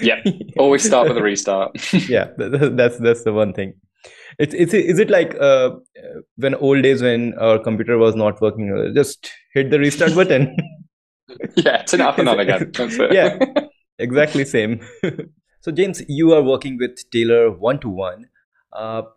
[0.00, 0.20] Yeah,
[0.58, 1.70] always start with a restart.
[2.08, 3.74] yeah, that's that's the one thing.
[4.38, 5.70] It's it's is it like uh,
[6.36, 10.56] when old days when our computer was not working, uh, just hit the restart button.
[11.56, 12.72] yeah, turn it off and on again.
[13.10, 13.38] yeah,
[13.98, 14.80] exactly same.
[15.60, 18.28] so James, you are working with Taylor one to one,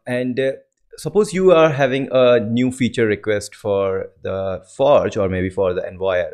[0.08, 0.52] and uh,
[0.98, 5.82] suppose you are having a new feature request for the Forge or maybe for the
[5.82, 6.32] Envoyer.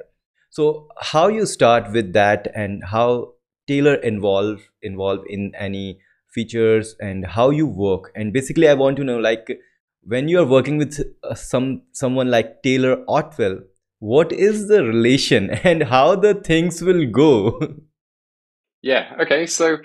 [0.50, 3.34] So how you start with that and how
[3.68, 6.00] Taylor involve involve in any
[6.36, 9.52] features and how you work and basically i want to know like
[10.16, 11.70] when you are working with uh, some
[12.04, 13.60] someone like taylor otwell
[14.00, 17.32] what is the relation and how the things will go
[18.94, 19.78] yeah okay so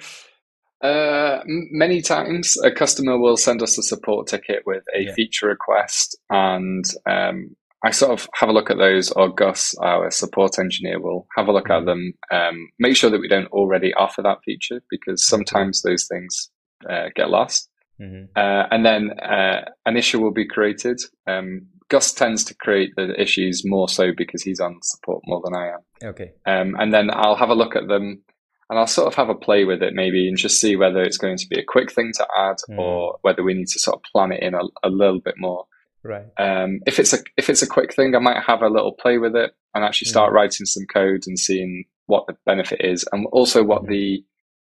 [0.82, 5.12] Uh, many times, a customer will send us a support ticket with a yeah.
[5.12, 10.10] feature request, and um, I sort of have a look at those, or Gus, our
[10.10, 11.82] support engineer, will have a look mm-hmm.
[11.82, 12.12] at them.
[12.30, 16.50] Um, make sure that we don't already offer that feature because sometimes those things
[16.88, 17.70] uh, get lost.
[18.00, 18.26] Mm-hmm.
[18.36, 21.00] Uh, and then uh, an issue will be created.
[21.26, 25.54] Um, Gus tends to create the issues more so because he's on support more than
[25.54, 26.10] I am.
[26.10, 26.32] Okay.
[26.46, 28.22] Um, and then I'll have a look at them
[28.70, 31.18] and I'll sort of have a play with it maybe and just see whether it's
[31.18, 32.78] going to be a quick thing to add mm.
[32.78, 35.66] or whether we need to sort of plan it in a, a little bit more.
[36.02, 36.26] Right.
[36.38, 39.18] Um, if it's a if it's a quick thing, I might have a little play
[39.18, 40.34] with it and actually start mm.
[40.34, 43.88] writing some code and seeing what the benefit is and also what mm.
[43.88, 44.24] the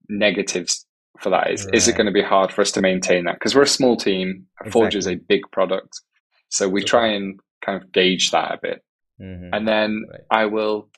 [0.09, 0.85] negatives
[1.19, 1.65] for that is.
[1.65, 1.75] Right.
[1.75, 3.35] Is it going to be hard for us to maintain that?
[3.35, 4.45] Because we're a small team.
[4.61, 4.71] Exactly.
[4.71, 6.01] Forge is a big product,
[6.49, 8.83] so we try and kind of gauge that a bit.
[9.21, 9.53] Mm-hmm.
[9.53, 10.21] And then right.
[10.31, 10.89] I will,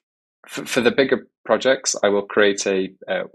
[0.48, 3.26] for, for, the bigger projects, I will create a, a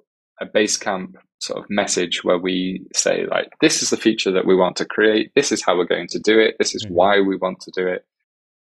[0.43, 4.55] a Basecamp sort of message where we say like, this is the feature that we
[4.55, 5.33] want to create.
[5.35, 6.55] This is how we're going to do it.
[6.59, 6.95] This is mm-hmm.
[6.95, 8.07] why we want to do it.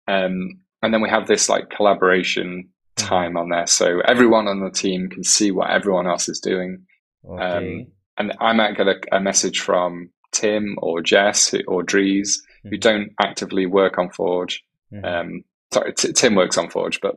[0.07, 3.07] Um, and then we have this like collaboration mm-hmm.
[3.07, 6.85] time on there, so everyone on the team can see what everyone else is doing.
[7.29, 7.43] Okay.
[7.43, 12.69] Um, and I might get a, a message from Tim or Jess or Dries mm-hmm.
[12.69, 14.63] who don't actively work on Forge.
[14.91, 15.05] Mm-hmm.
[15.05, 17.15] Um, sorry, T- Tim works on Forge, but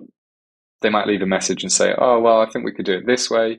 [0.83, 3.07] they might leave a message and say, "Oh, well, I think we could do it
[3.07, 3.59] this way."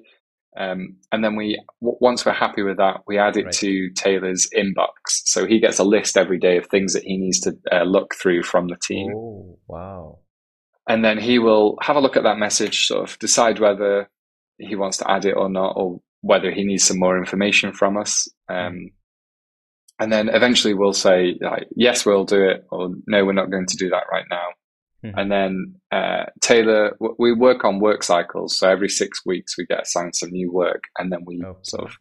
[0.58, 3.54] Um, and then we, w- once we're happy with that, we add it right.
[3.56, 4.88] to Taylor's inbox.
[5.08, 8.16] So he gets a list every day of things that he needs to uh, look
[8.16, 9.12] through from the team.
[9.16, 10.20] Oh, wow.
[10.88, 14.10] And then he will have a look at that message, sort of decide whether
[14.58, 17.98] he wants to add it or not, or whether he needs some more information from
[17.98, 18.28] us.
[18.48, 18.92] Um,
[20.00, 23.66] and then eventually we'll say, like, yes, we'll do it, or no, we're not going
[23.68, 24.48] to do that right now.
[25.06, 25.20] Mm-hmm.
[25.20, 28.58] And then uh, Taylor, we work on work cycles.
[28.58, 31.86] So every six weeks we get assigned some new work, and then we oh, sort
[31.86, 31.98] of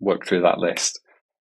[0.00, 1.00] work through that list.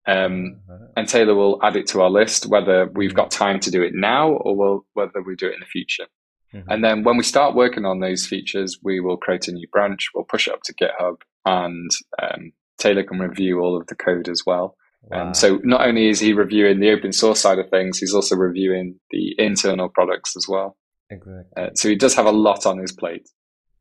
[0.07, 0.87] Um, uh-huh.
[0.97, 3.16] And Taylor will add it to our list, whether we've mm-hmm.
[3.16, 6.07] got time to do it now or we'll, whether we do it in the future.
[6.53, 6.71] Mm-hmm.
[6.71, 10.09] And then when we start working on those features, we will create a new branch.
[10.14, 11.16] We'll push it up to GitHub,
[11.47, 11.90] and
[12.21, 14.77] um, Taylor can review all of the code as well.
[15.02, 15.28] Wow.
[15.28, 18.36] Um, so not only is he reviewing the open source side of things, he's also
[18.36, 20.76] reviewing the internal products as well.
[21.10, 21.42] Exactly.
[21.56, 23.28] Uh, so he does have a lot on his plate.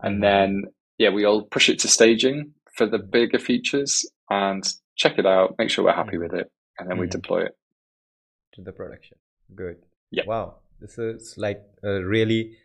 [0.01, 0.21] And mm-hmm.
[0.21, 0.63] then,
[0.97, 4.63] yeah, we all push it to staging for the bigger features and
[4.95, 6.23] check it out, make sure we're happy mm-hmm.
[6.23, 7.01] with it, and then mm-hmm.
[7.01, 7.55] we deploy it
[8.53, 9.17] to the production.
[9.55, 9.77] Good.
[10.09, 10.23] Yeah.
[10.25, 10.55] Wow.
[10.79, 12.57] This is like a really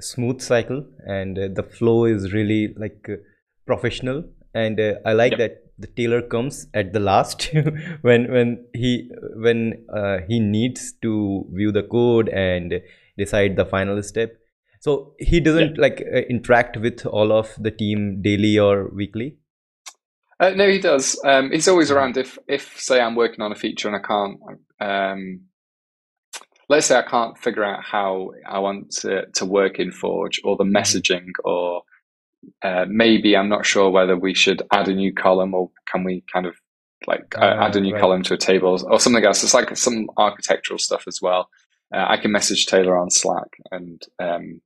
[0.00, 3.16] smooth cycle, and uh, the flow is really like uh,
[3.66, 4.24] professional.
[4.54, 5.38] And uh, I like yep.
[5.38, 7.50] that the Taylor comes at the last
[8.02, 12.80] when when he when uh, he needs to view the code and
[13.16, 14.36] decide the final step
[14.80, 15.80] so he doesn't yeah.
[15.80, 19.36] like uh, interact with all of the team daily or weekly
[20.40, 21.96] uh, no he does um, he's always hmm.
[21.96, 24.38] around if if say i'm working on a feature and i can't
[24.80, 25.40] um,
[26.68, 30.56] let's say i can't figure out how i want to, to work in forge or
[30.56, 30.76] the hmm.
[30.76, 31.82] messaging or
[32.62, 36.24] uh, maybe I'm not sure whether we should add a new column or can we
[36.32, 36.54] kind of
[37.06, 38.00] like uh, add a new right.
[38.00, 39.42] column to a table or something else.
[39.42, 41.48] It's like some architectural stuff as well.
[41.94, 44.60] Uh, I can message Taylor on Slack and um,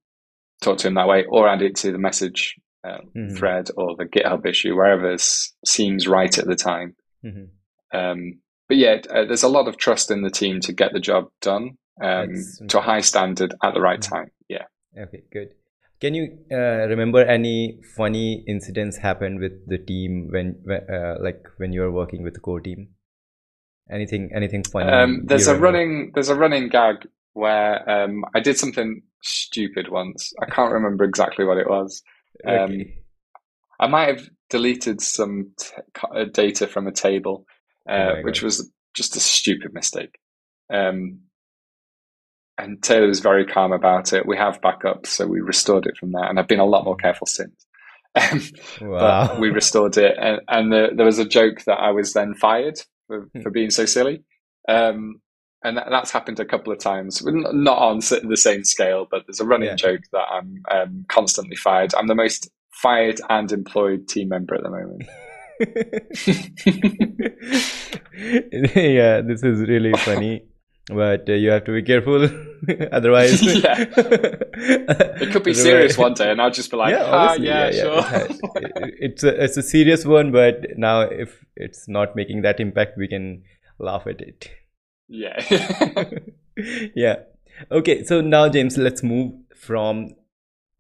[0.63, 2.55] talk to him that way, or add it to the message
[2.87, 3.35] mm-hmm.
[3.35, 6.95] thread or the GitHub issue, wherever seems right at the time.
[7.25, 7.97] Mm-hmm.
[7.97, 11.01] Um, but yeah, uh, there's a lot of trust in the team to get the
[11.01, 12.35] job done um,
[12.69, 14.15] to a high standard at the right mm-hmm.
[14.15, 14.31] time.
[14.49, 14.65] Yeah.
[14.97, 15.55] Okay, good.
[16.01, 21.73] Can you uh, remember any funny incidents happened with the team when, uh, like, when
[21.73, 22.91] you were working with the core team?
[23.91, 24.91] Anything, anything funny?
[24.91, 26.97] Um, there's a running, there's a running gag
[27.33, 30.33] where um, I did something stupid once.
[30.41, 32.03] I can't remember exactly what it was.
[32.47, 32.95] Um, okay.
[33.81, 35.75] I might have deleted some t-
[36.15, 37.47] uh, data from a table,
[37.89, 40.19] uh, oh which was just a stupid mistake.
[40.73, 41.21] Um,
[42.59, 44.27] and Taylor was very calm about it.
[44.27, 46.97] We have backups, so we restored it from there, and I've been a lot more
[46.97, 47.65] careful since.
[48.15, 48.43] Um,
[48.81, 49.29] wow.
[49.29, 52.35] But we restored it, and, and the, there was a joke that I was then
[52.35, 53.41] fired for, hmm.
[53.43, 54.25] for being so silly,
[54.69, 55.21] um,
[55.63, 57.23] and that, that's happened a couple of times.
[57.25, 59.77] Not on the same scale, but there's a running yeah.
[59.77, 61.95] joke that I'm um, constantly fired.
[61.95, 65.03] I'm the most fired and employed team member at the moment.
[68.77, 70.45] yeah, this is really funny
[70.89, 72.25] but uh, you have to be careful.
[72.93, 73.85] Otherwise yeah.
[75.21, 77.83] It could be serious one day and i'll just be like yeah, ah, yeah, yeah,
[77.83, 78.03] sure.
[78.57, 82.99] it, it's a it's a serious one but now if it's not making that impact
[82.99, 83.45] we can
[83.79, 84.51] laugh at it.
[85.09, 85.39] Yeah.
[86.95, 87.17] Yeah.
[87.71, 90.11] Okay so now james let's move from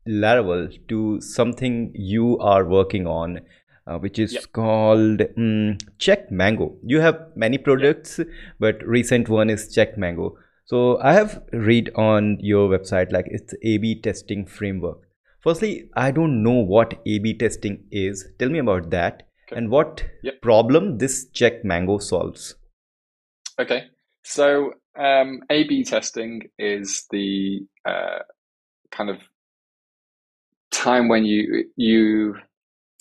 [0.09, 3.40] laravel to something you are working on
[3.88, 4.44] uh, which is Yep.
[4.53, 6.77] called um, Check Mango.
[6.85, 8.20] You have many products,
[8.61, 10.37] but recent one is Check Mango.
[10.66, 14.98] So I have read on your website like it's A/B testing framework.
[15.40, 18.27] Firstly, I don't know what A/B testing is.
[18.38, 19.57] Tell me about that Okay.
[19.57, 20.42] and what Yep.
[20.42, 22.55] problem this Check Mango solves.
[23.59, 23.85] Okay.
[24.24, 28.18] So um, A/B testing is the uh,
[28.90, 29.16] kind of
[30.70, 32.37] time when you you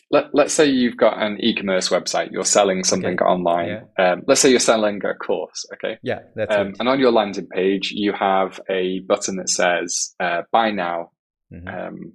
[0.09, 3.25] let, let's say you've got an e-commerce website you're selling something Okay.
[3.25, 6.75] online um, let's say you're selling a course okay Yeah, that's um, it.
[6.79, 11.11] and on your landing page you have a button that says uh, buy now
[11.51, 11.67] Mhm.
[11.87, 12.13] um,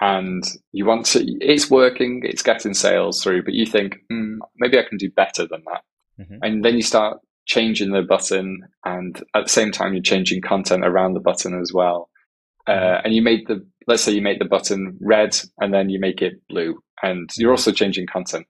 [0.00, 4.78] and you want to it's working it's getting sales through but you think mm, maybe
[4.78, 5.82] i can do better than that
[6.20, 6.38] Mhm.
[6.42, 10.84] and then you start changing the button and at the same time you're changing content
[10.84, 12.08] around the button as well
[12.66, 16.00] uh, and you make the let's say you make the button red and then you
[16.00, 18.46] make it blue and you're also changing content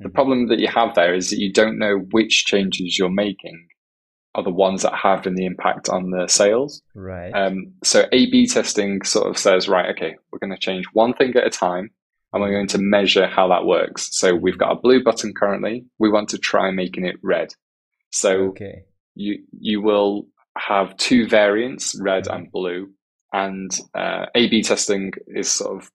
[0.00, 0.14] the Mhm.
[0.18, 3.58] problem that you have there is that you don't know which changes you're making
[4.34, 7.32] are the ones that have an impact on the sales Right.
[7.40, 11.32] um, so A/B testing sort of says, right, okay, we're going to change one thing
[11.36, 11.86] at a time,
[12.32, 14.08] and we're going to measure how that works.
[14.20, 15.84] So we've got a blue button currently.
[15.98, 17.48] We want to try making it red.
[18.10, 18.76] So okay.
[19.14, 19.32] you
[19.70, 22.34] you will have two variants, red Mhm.
[22.34, 22.82] and blue,
[23.34, 25.90] and uh, A/B testing is sort of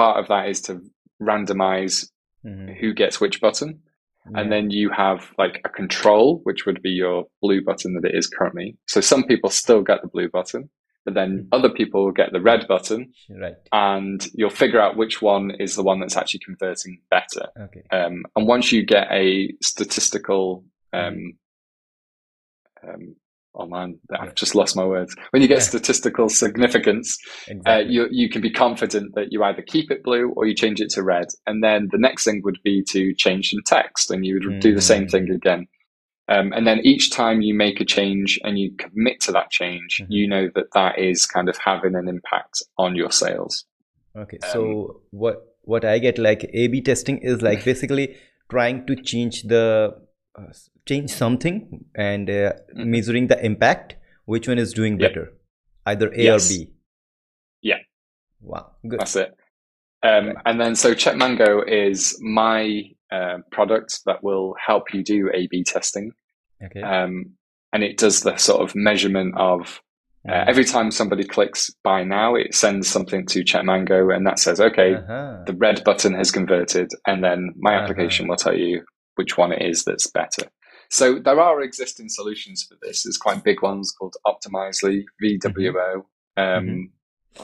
[0.00, 0.80] part of that is to
[1.20, 2.10] randomize
[2.44, 2.76] Mhm.
[2.80, 3.82] who gets which button
[4.30, 4.40] Yeah.
[4.40, 8.14] and then you have like a control, which would be your blue button that it
[8.14, 8.76] is currently.
[8.86, 10.70] So some people still get the blue button,
[11.04, 11.48] but then Mhm.
[11.52, 13.56] other people will get the red button, right.
[13.72, 17.46] and you'll figure out which one is the one that's actually converting better.
[17.58, 17.82] Okay.
[17.90, 21.38] Um, and once you get a statistical, um,
[22.82, 23.16] um,
[23.58, 25.14] oh man, I've just lost my words.
[25.30, 25.64] When you get Yeah.
[25.64, 27.18] statistical significance,
[27.66, 30.80] uh, you you can be confident that you either keep it blue or you change
[30.80, 31.26] it to red.
[31.46, 34.74] And then the next thing would be to change some text, and you would do
[34.74, 35.66] the same thing again.
[36.30, 40.02] Um, and then each time you make a change and you commit to that change,
[40.02, 40.06] Mhm.
[40.10, 43.64] you know that that is kind of having an impact on your sales.
[44.16, 48.16] Okay, Um, so what what I get like A/B testing is like basically
[48.50, 49.94] trying to change the
[50.38, 50.52] uh,
[50.88, 52.86] change something and uh, Mhm.
[52.94, 53.96] measuring the impact.
[54.24, 55.08] Which one is doing Yep.
[55.10, 55.32] better,
[55.86, 56.50] either A Yes.
[56.50, 56.70] or B?
[57.62, 57.78] Yeah.
[58.40, 59.00] Wow, good.
[59.00, 59.30] That's it.
[60.02, 60.26] Um.
[60.46, 66.12] And then, so Checkmango is my uh, product that will help you do A/B testing,
[66.66, 66.82] Okay.
[66.82, 67.12] um,
[67.72, 69.80] and it does the sort of measurement of
[70.28, 70.48] Uh, Mhm.
[70.48, 74.94] every time somebody clicks buy now, it sends something to CheckMango and that says, okay,
[74.96, 75.44] Uh-huh.
[75.46, 76.88] the red button has converted.
[77.06, 77.84] And then my Uh-huh.
[77.84, 80.44] application will tell you which one it is that's better.
[80.90, 83.02] So there are existing solutions for this.
[83.02, 86.04] There's quite big ones called Optimizely, VWO.
[86.36, 86.90] Um,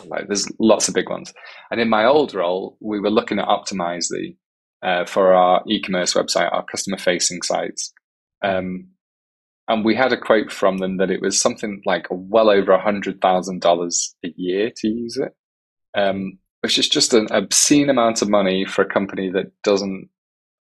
[0.07, 1.33] like there's lots of big ones.
[1.71, 4.37] And in my old role, we were looking at Optimizely
[4.83, 7.93] uh, for our e-commerce website, our customer facing sites.
[8.43, 8.89] Um,
[9.69, 12.83] and we had a quote from them that it was something like well over a
[12.83, 15.35] hundred thousand dollars a year to use it,
[15.99, 20.11] um, which is just an obscene amount of money for a company that doesn't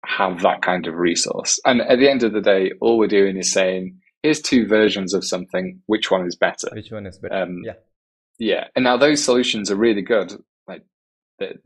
[0.08, 1.60] have that kind of resource.
[1.64, 5.12] And at the end of the day, all we're doing is saying, "Here's two versions
[5.14, 5.80] of something.
[5.86, 7.34] Which one is better?" Which one is better?
[7.34, 7.74] Um, yeah.
[8.38, 10.32] Yeah, and now those solutions are really good.
[10.68, 10.82] Like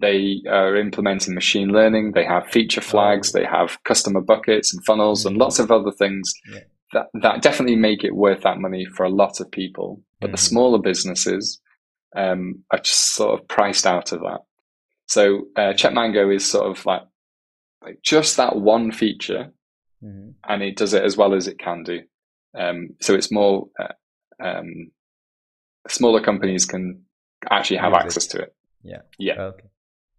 [0.00, 2.12] they, are implementing machine learning.
[2.12, 3.34] They have feature flags.
[3.34, 3.38] Oh.
[3.38, 5.40] They have customer buckets and funnels and Mhm.
[5.40, 6.60] lots of other things Yeah.
[6.94, 10.02] that that definitely make it worth that money for a lot of people.
[10.20, 10.48] But the Mhm.
[10.50, 11.60] smaller businesses
[12.14, 14.40] um, are just sort of priced out of that.
[15.08, 17.02] So uh, CheckMango is sort of like
[17.84, 19.52] like just that one feature,
[20.02, 20.34] Mhm.
[20.48, 22.00] and it does it as well as it can do.
[22.54, 23.92] Um, so it's more uh,
[24.40, 24.90] um,
[25.88, 27.04] smaller companies can
[27.50, 28.06] actually have Use it.
[28.06, 28.54] access to it.
[28.82, 29.02] Yeah.
[29.18, 29.40] Yeah.
[29.42, 29.68] Okay.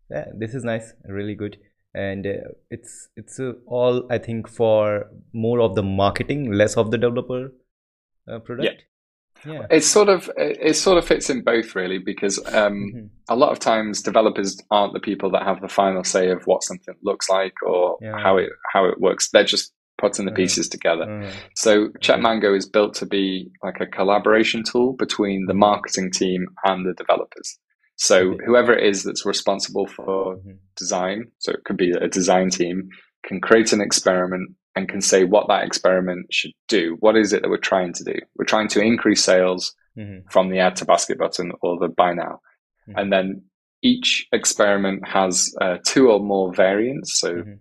[0.09, 0.93] Yeah, this is nice.
[1.07, 1.57] Really good.
[1.95, 6.89] And uh, it's it's uh, all I think for more of the marketing, less of
[6.91, 7.51] the developer
[8.27, 8.85] uh, product.
[9.45, 9.65] Yeah.
[9.69, 13.09] It's sort of it, it sort of fits in both really because um, Mhm.
[13.29, 16.63] a lot of times developers aren't the people that have the final say of what
[16.63, 18.17] something looks like or Yeah.
[18.17, 19.29] how it how it works.
[19.31, 21.03] They're just putting the pieces together.
[21.09, 25.57] Uh, So Checkmango is built to be like a collaboration tool between the Mhm.
[25.59, 27.59] marketing team and the developers.
[27.95, 30.57] So whoever it is that's responsible for mhm.
[30.75, 32.89] design, so it could be a design team,
[33.23, 36.97] can create an experiment and can say what that experiment should do.
[36.99, 38.15] What is it that we're trying to do?
[38.35, 40.31] We're trying to increase sales Mhm.
[40.31, 42.41] from the add to basket button or the buy now.
[42.89, 42.93] Mhm.
[43.01, 43.43] And then
[43.83, 47.19] each experiment has uh, two or more variants.
[47.19, 47.59] So Mhm.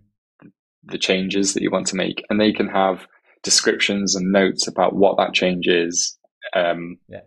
[0.85, 3.07] the changes that you want to make, and they can have
[3.43, 6.17] descriptions and notes about what that change is.
[6.55, 7.21] Um, Yeah.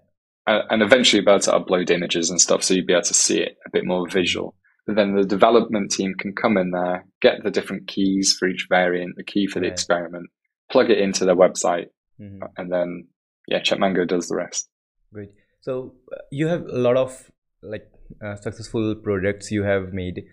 [0.47, 3.15] and, and eventually be able to upload images and stuff, so you'd be able to
[3.15, 4.55] see it a bit more visual.
[4.95, 9.17] Then the development team can come in there, get the different keys for each variant,
[9.17, 9.73] the key for the Right.
[9.73, 10.31] experiment,
[10.71, 11.89] plug it into their website,
[12.21, 12.41] Mhm.
[12.57, 13.09] and then
[13.49, 14.69] yeah, Checkmango does the rest.
[15.13, 15.31] Great.
[15.61, 17.31] So uh, you have a lot of
[17.63, 20.25] like uh, successful products you have made.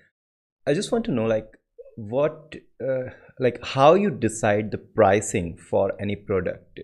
[0.68, 1.48] I just want to know like
[1.96, 6.80] what uh, like how you decide the pricing for any product.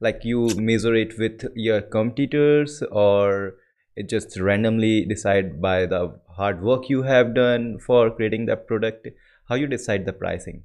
[0.00, 3.54] Like you measure it with your competitors or
[3.96, 9.08] it just randomly decide by the hard work you have done for creating that product.
[9.48, 10.64] How you decide the pricing?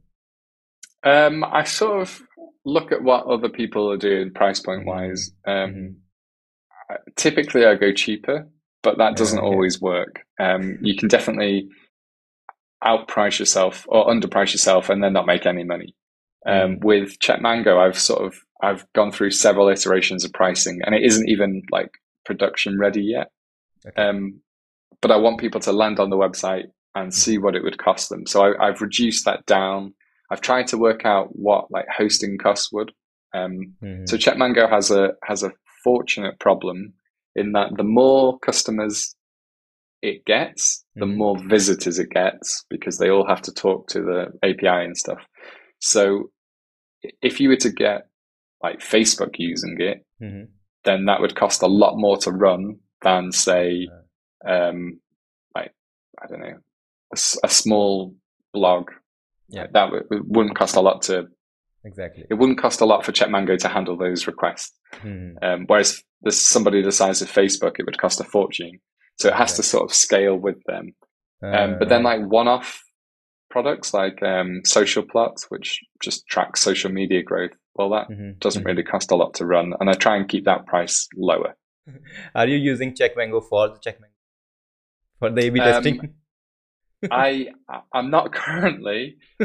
[1.03, 2.21] Um, I sort of
[2.65, 5.31] look at what other people are doing price point wise.
[5.47, 5.95] Um, Mhm.
[7.15, 8.49] typically I go cheaper,
[8.83, 9.47] but that doesn't Okay.
[9.47, 10.21] always work.
[10.39, 11.69] Um, you can definitely
[12.83, 15.95] outprice yourself or underprice yourself and then not make any money.
[16.45, 16.83] Um, Mm.
[16.83, 21.27] with Checkmango, I've sort of I've gone through several iterations of pricing, and it isn't
[21.27, 21.89] even like
[22.25, 23.31] production ready yet.
[23.87, 23.99] Okay.
[23.99, 24.41] Um,
[25.01, 26.65] but I want people to land on the website
[26.95, 28.25] and see what it would cost them.
[28.27, 29.93] So I, I've reduced that down.
[30.29, 32.91] I've tried to work out what like hosting costs would.
[33.33, 34.09] Um, Mhm.
[34.09, 36.93] so Checkmango has a has a fortunate problem
[37.35, 39.15] in that the more customers
[40.01, 41.15] it gets, the Mhm.
[41.15, 45.19] more visitors it gets because they all have to talk to the API and stuff.
[45.79, 46.31] So
[47.21, 48.07] if you were to get
[48.63, 50.49] like Facebook using it, Mhm.
[50.83, 53.87] then that would cost a lot more to run than say,
[54.45, 54.99] um,
[55.55, 55.73] like
[56.21, 56.57] I don't know,
[57.43, 58.15] a small
[58.53, 58.89] blog.
[59.49, 59.67] Yeah.
[59.73, 61.27] That w- it wouldn't cost a lot to.
[61.83, 62.25] Exactly.
[62.29, 64.71] It wouldn't cost a lot for Checkmango to handle those requests.
[65.03, 65.35] Mhm.
[65.41, 68.79] Um, whereas there's somebody the size of Facebook, it would cost a fortune.
[69.17, 70.93] So it has to sort of scale with them.
[71.43, 72.83] Um, but then Uh, like one-off
[73.49, 78.39] products like um, Social Plot, which just tracks social media growth, well, that mhm.
[78.39, 78.67] doesn't Mhm.
[78.67, 81.55] really cost a lot to run, and I try and keep that price lower.
[82.35, 84.10] Are you using CheckMango for the CheckMango
[85.21, 85.97] for the A/B Um, testing?
[87.11, 87.29] I
[87.97, 88.99] I'm not currently,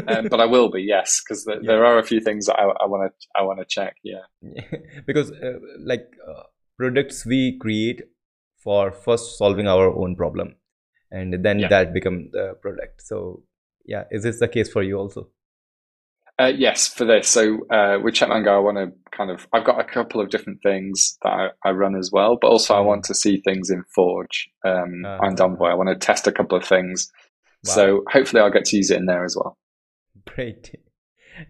[0.07, 0.81] um, but I will be.
[0.83, 1.59] Yes, because Yeah.
[1.69, 3.95] there are a few things that I want to I want to check.
[4.03, 4.25] Yeah.
[5.07, 5.57] because uh,
[5.91, 6.43] like uh,
[6.77, 8.03] products we create
[8.65, 10.55] for first solving our own problem,
[11.09, 11.69] and then Yeah.
[11.73, 13.01] that become the product.
[13.13, 13.43] So
[13.85, 15.29] yeah, is this the case for you also?
[16.39, 17.27] Uh, yes, for this.
[17.27, 19.47] So uh, with Checkmango, I want to kind of.
[19.53, 22.75] I've got a couple of different things that I, I run as well, but also
[22.75, 25.69] I want to see things in Forge um, Uh, and Envoy.
[25.69, 27.11] I want to test a couple of things.
[27.63, 29.57] So hopefully, I'll get to use it in there as well.
[30.25, 30.75] Great.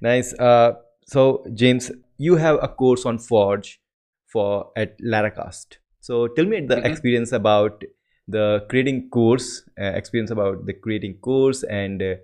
[0.01, 0.33] Nice.
[0.33, 0.73] Uh,
[1.05, 3.81] so James, you have a course on Forge
[4.25, 5.77] for at Laracast.
[5.99, 6.85] So tell me the Mhm.
[6.85, 7.83] experience about
[8.27, 12.15] the creating course, uh, experience about the creating course and uh,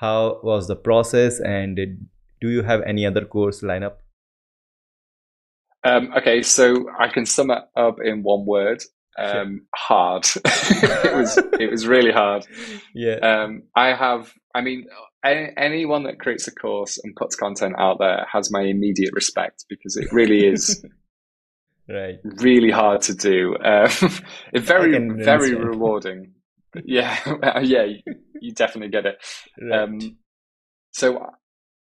[0.00, 1.82] how was the process and uh,
[2.40, 3.96] do you have any other course lineup?
[5.84, 8.82] Um, okay, so I can sum it up in one word.
[9.18, 10.26] Um, Hard.
[10.44, 11.38] it was.
[11.60, 12.46] It was really hard.
[12.94, 13.16] Yeah.
[13.16, 14.32] Um, I have.
[14.54, 14.86] I mean,
[15.24, 19.64] any, anyone that creates a course and puts content out there has my immediate respect
[19.68, 20.84] because it really is
[21.88, 22.18] right.
[22.22, 23.56] really hard to do.
[23.56, 23.90] Um,
[24.54, 26.34] very very rewarding.
[26.84, 27.16] Yeah,
[27.62, 28.00] yeah, you,
[28.40, 29.16] you definitely get it.
[29.60, 29.80] Right.
[29.82, 30.18] Um,
[30.92, 31.26] so,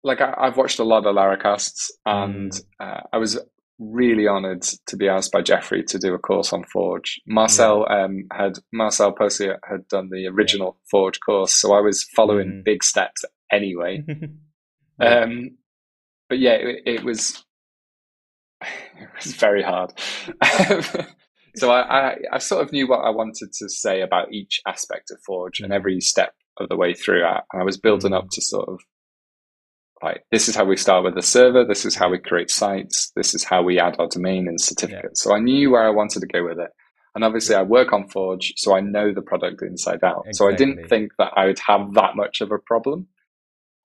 [0.03, 2.61] like, I, I've watched a lot of Laracasts, and Mm.
[2.79, 3.39] uh, I was
[3.79, 7.21] really honoured to be asked by Jeffrey to do a course on Forge.
[7.25, 12.47] Marcel um, had Marcel Pociot had done the original Forge course, so I was following
[12.49, 12.63] Mhm.
[12.65, 14.03] big steps anyway.
[15.01, 15.23] Right.
[15.23, 15.51] Um,
[16.27, 17.45] but yeah, it, it was
[18.61, 19.93] it was very hard.
[21.59, 21.81] So I,
[22.11, 25.59] I, I sort of knew what I wanted to say about each aspect of Forge
[25.59, 25.75] and Mhm.
[25.75, 27.41] every step of the way through it.
[27.53, 28.79] And I was building up to sort of
[30.01, 33.11] like this is how we start with the server, this is how we create sites,
[33.15, 35.21] this is how we add our domain and certificates.
[35.21, 36.69] So I knew where I wanted to go with it.
[37.15, 40.25] And obviously I work on Forge, so I know the product inside out.
[40.31, 43.07] So I didn't think that I would have that much of a problem.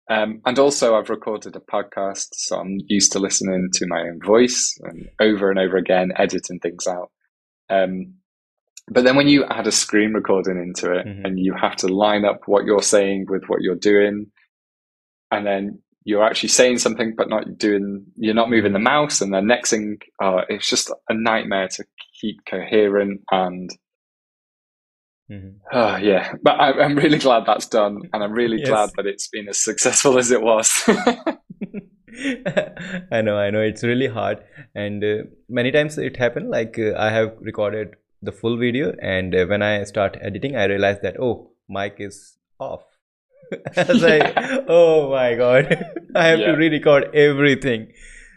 [0.08, 4.18] Um, and also, I've recorded a podcast, so I'm used to listening to my own
[4.24, 7.12] voice and over and over again, editing things out.
[7.70, 8.14] Um,
[8.88, 11.24] but then when you add a screen recording into it Mhm.
[11.24, 14.26] and you have to line up what you're saying with what you're doing,
[15.30, 19.32] and then you're actually saying something but not doing, you're not moving the mouse, and
[19.32, 21.84] the next thing, uh, it's just a nightmare to
[22.20, 23.70] keep coherent and
[25.30, 25.58] Mhm.
[25.72, 28.68] Oh yeah, but I, I'm really glad that's done, and I'm really Yes.
[28.68, 30.72] glad that it's been as successful as it was.
[33.12, 33.60] I know, I know.
[33.60, 34.42] It's really hard,
[34.74, 35.16] and uh,
[35.48, 36.50] many times it happened.
[36.50, 40.64] Like uh, I have recorded the full video, and uh, when I start editing, I
[40.64, 42.82] realize that oh, mic is off.
[43.76, 44.32] I was like,
[44.68, 45.84] oh my god,
[46.14, 46.52] I have Yeah.
[46.52, 47.92] to re-record everything.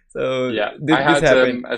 [0.10, 1.66] So yeah, this, I this had happened.
[1.66, 1.78] um,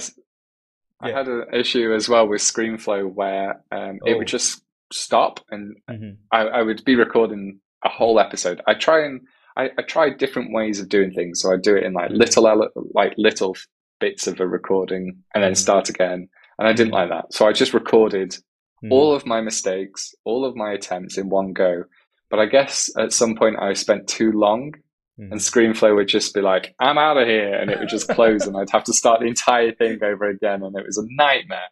[1.02, 1.18] I Yeah.
[1.18, 4.18] had an issue as well with ScreenFlow where um, it Oh.
[4.18, 4.62] would just
[4.94, 6.12] stop and mm-hmm.
[6.32, 8.62] I, I, would be recording a whole episode.
[8.68, 9.22] I try and
[9.58, 11.42] I, I try different ways of doing things.
[11.42, 13.56] So I do it in like little like little
[14.00, 15.56] bits of a recording and then mm-hmm.
[15.56, 16.30] start again.
[16.58, 17.34] And I didn't like that.
[17.34, 18.38] So I just recorded
[18.84, 18.92] mm.
[18.92, 21.84] all of my mistakes, all of my attempts in one go.
[22.30, 24.74] But I guess at some point I spent too long
[25.20, 25.32] mm.
[25.32, 27.54] and ScreenFlow would just be like, I'm out of here.
[27.54, 30.64] And it would just close and I'd have to start the entire thing over again.
[30.64, 31.70] And it was a nightmare.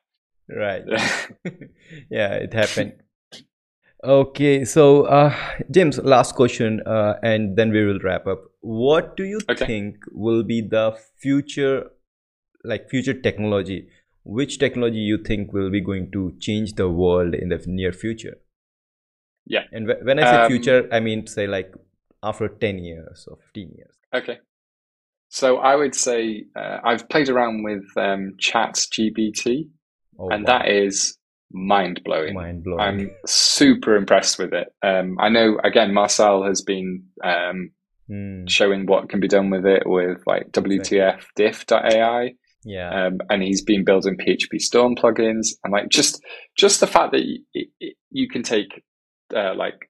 [0.50, 0.84] Right.
[2.10, 2.94] yeah, it happened.
[4.04, 5.34] Okay, so uh,
[5.72, 8.42] James, last question, uh, and then we will wrap up.
[8.60, 9.66] What do you okay.
[9.66, 11.90] think will be the future,
[12.66, 13.88] like future technology?
[14.26, 18.38] Which technology you think will be going to change the world in the near future?
[19.46, 21.74] Yeah, and when I say um, future, I mean say like
[22.22, 23.96] after ten years or fifteen years.
[24.14, 24.40] Okay,
[25.30, 29.70] so I would say uh, I've played around with um, ChatGPT,
[30.20, 30.60] oh, and wow.
[30.60, 31.18] that is
[31.54, 32.34] mind blowing.
[32.34, 32.80] Mind blowing.
[32.80, 34.68] I'm super impressed with it.
[34.82, 37.72] Um, I know again, Marcel has been um,
[38.10, 38.50] mm.
[38.50, 42.34] showing what can be done with it with like WTF diff.ai.
[42.66, 43.08] Yeah.
[43.08, 46.22] Um, and he's been building PhpStorm plugins and like just
[46.58, 47.70] just the fact that you,
[48.10, 48.84] you can take
[49.36, 49.90] uh, like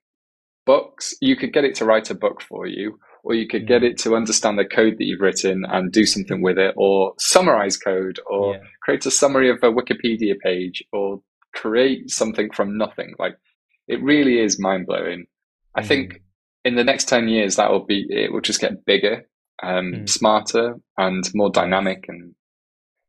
[0.65, 3.81] books, you could get it to write a book for you, or you could get
[3.81, 3.87] hmm.
[3.87, 7.77] it to understand the code that you've written and do something with it, or summarize
[7.77, 8.59] code, or yeah.
[8.81, 11.21] create a summary of a Wikipedia page, or
[11.53, 13.13] create something from nothing.
[13.19, 13.37] Like
[13.87, 15.25] it really is mind blowing.
[15.75, 15.87] I mm.
[15.87, 16.21] think
[16.65, 19.27] in the next 10 years, that will be, it will just get bigger,
[19.61, 20.09] um, mm.
[20.09, 22.05] smarter and more dynamic.
[22.07, 22.33] And,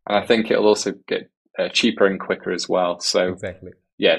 [0.07, 3.01] and I think it'll also get uh, cheaper and quicker as well.
[3.01, 3.73] So exactly.
[3.99, 4.19] yeah,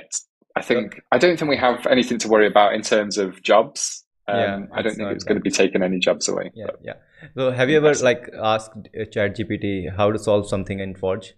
[0.55, 4.03] I think, I don't think we have anything to worry about in terms of jobs.
[4.27, 6.51] Um, yeah, I don't think it's going to be taking any jobs away.
[6.55, 6.93] Yeah, yeah.
[7.37, 11.35] So, have you ever like asked uh, ChatGPT how to solve something in Forge?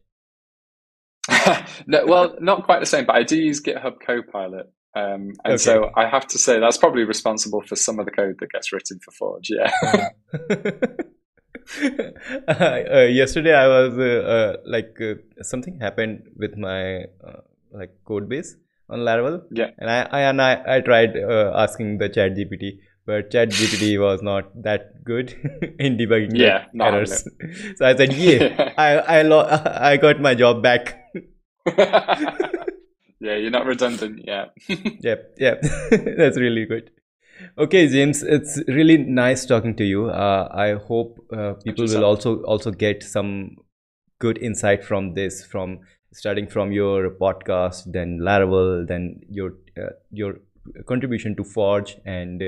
[1.87, 4.71] no, well, not quite the same, but I do use GitHub Copilot.
[4.95, 5.57] Um, and okay.
[5.57, 8.71] so I have to say that's probably responsible for some of the code that gets
[8.71, 9.49] written for Forge.
[9.49, 9.71] Yeah.
[12.47, 18.27] uh, yesterday I was uh, uh, like uh, something happened with my uh, like code
[18.29, 18.55] base
[18.89, 19.43] on Laravel.
[19.51, 19.71] Yeah.
[19.77, 24.63] And I, I and I, I tried uh, asking the ChatGPT, but ChatGPT was not
[24.63, 25.33] that good
[25.79, 27.23] in debugging yeah, errors.
[27.75, 31.03] so I said, yeah, I I, I got my job back.
[33.19, 34.21] yeah, you're not redundant.
[34.23, 34.45] Yeah.
[35.01, 35.35] yep.
[35.37, 35.61] Yep.
[36.17, 36.91] That's really good.
[37.57, 40.09] Okay, James, it's really nice talking to you.
[40.09, 43.57] Uh, I hope uh, people will also also get some
[44.19, 45.81] good insight from this, from
[46.13, 50.39] starting from your podcast, then Laravel, then your uh, your
[50.87, 52.41] contribution to Forge, and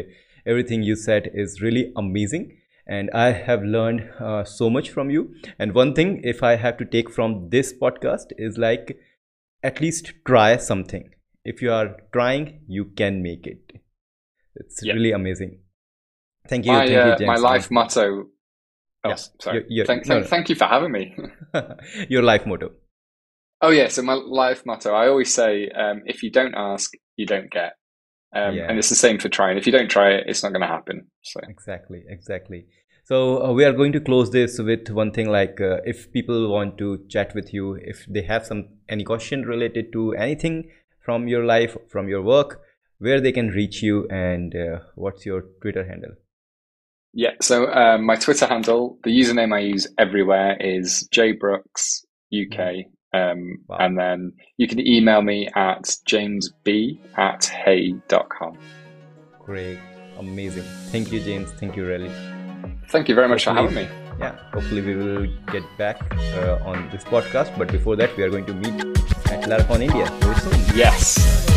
[0.48, 2.58] everything you said is really amazing
[2.90, 5.36] and I have learned uh, so much from you.
[5.60, 8.98] And one thing, if I have to take from this podcast, is like
[9.64, 11.10] at least try something.
[11.44, 13.72] If you are trying, you can make it.
[14.56, 14.96] It's yep.
[14.96, 15.60] really amazing.
[16.48, 16.72] Thank you.
[16.72, 18.26] My, thank you, uh, my life motto.
[19.04, 19.16] Oh, yeah.
[19.16, 19.58] sorry.
[19.58, 20.30] You're, you're, thank, no, thank, no.
[20.30, 21.16] thank you for having me.
[22.10, 22.72] Your life motto.
[23.62, 24.94] Oh yeah, so my life motto.
[24.94, 27.74] I always say, um, if you don't ask, you don't get.
[28.34, 28.68] Um, yeah.
[28.70, 29.58] And it's the same for trying.
[29.58, 31.08] If you don't try it, it's not going to happen.
[31.24, 32.66] So exactly, exactly.
[33.10, 36.48] So uh, we are going to close this with one thing like uh, if people
[36.52, 40.70] want to chat with you, if they have some any question related to anything
[41.04, 42.62] from your life, from your work,
[43.00, 46.12] where they can reach you, and uh, what's your Twitter handle?
[47.12, 52.86] Yeah, so um, my Twitter handle, the username I use everywhere is jbrooks UK.
[53.12, 53.78] Um, wow.
[53.80, 58.60] And then you can email me at jamesb at hey.com.
[59.40, 59.80] Great.
[60.20, 60.66] Amazing.
[60.92, 61.50] Thank you, James.
[61.54, 62.12] Thank you, really.
[62.90, 64.20] Thank you very much hopefully, for having me.
[64.20, 66.02] Yeah, hopefully we will get back
[66.36, 67.58] uh, on this podcast.
[67.58, 68.80] But before that, we are going to meet
[69.32, 70.76] at Laracon India very soon.
[70.76, 71.49] Yes.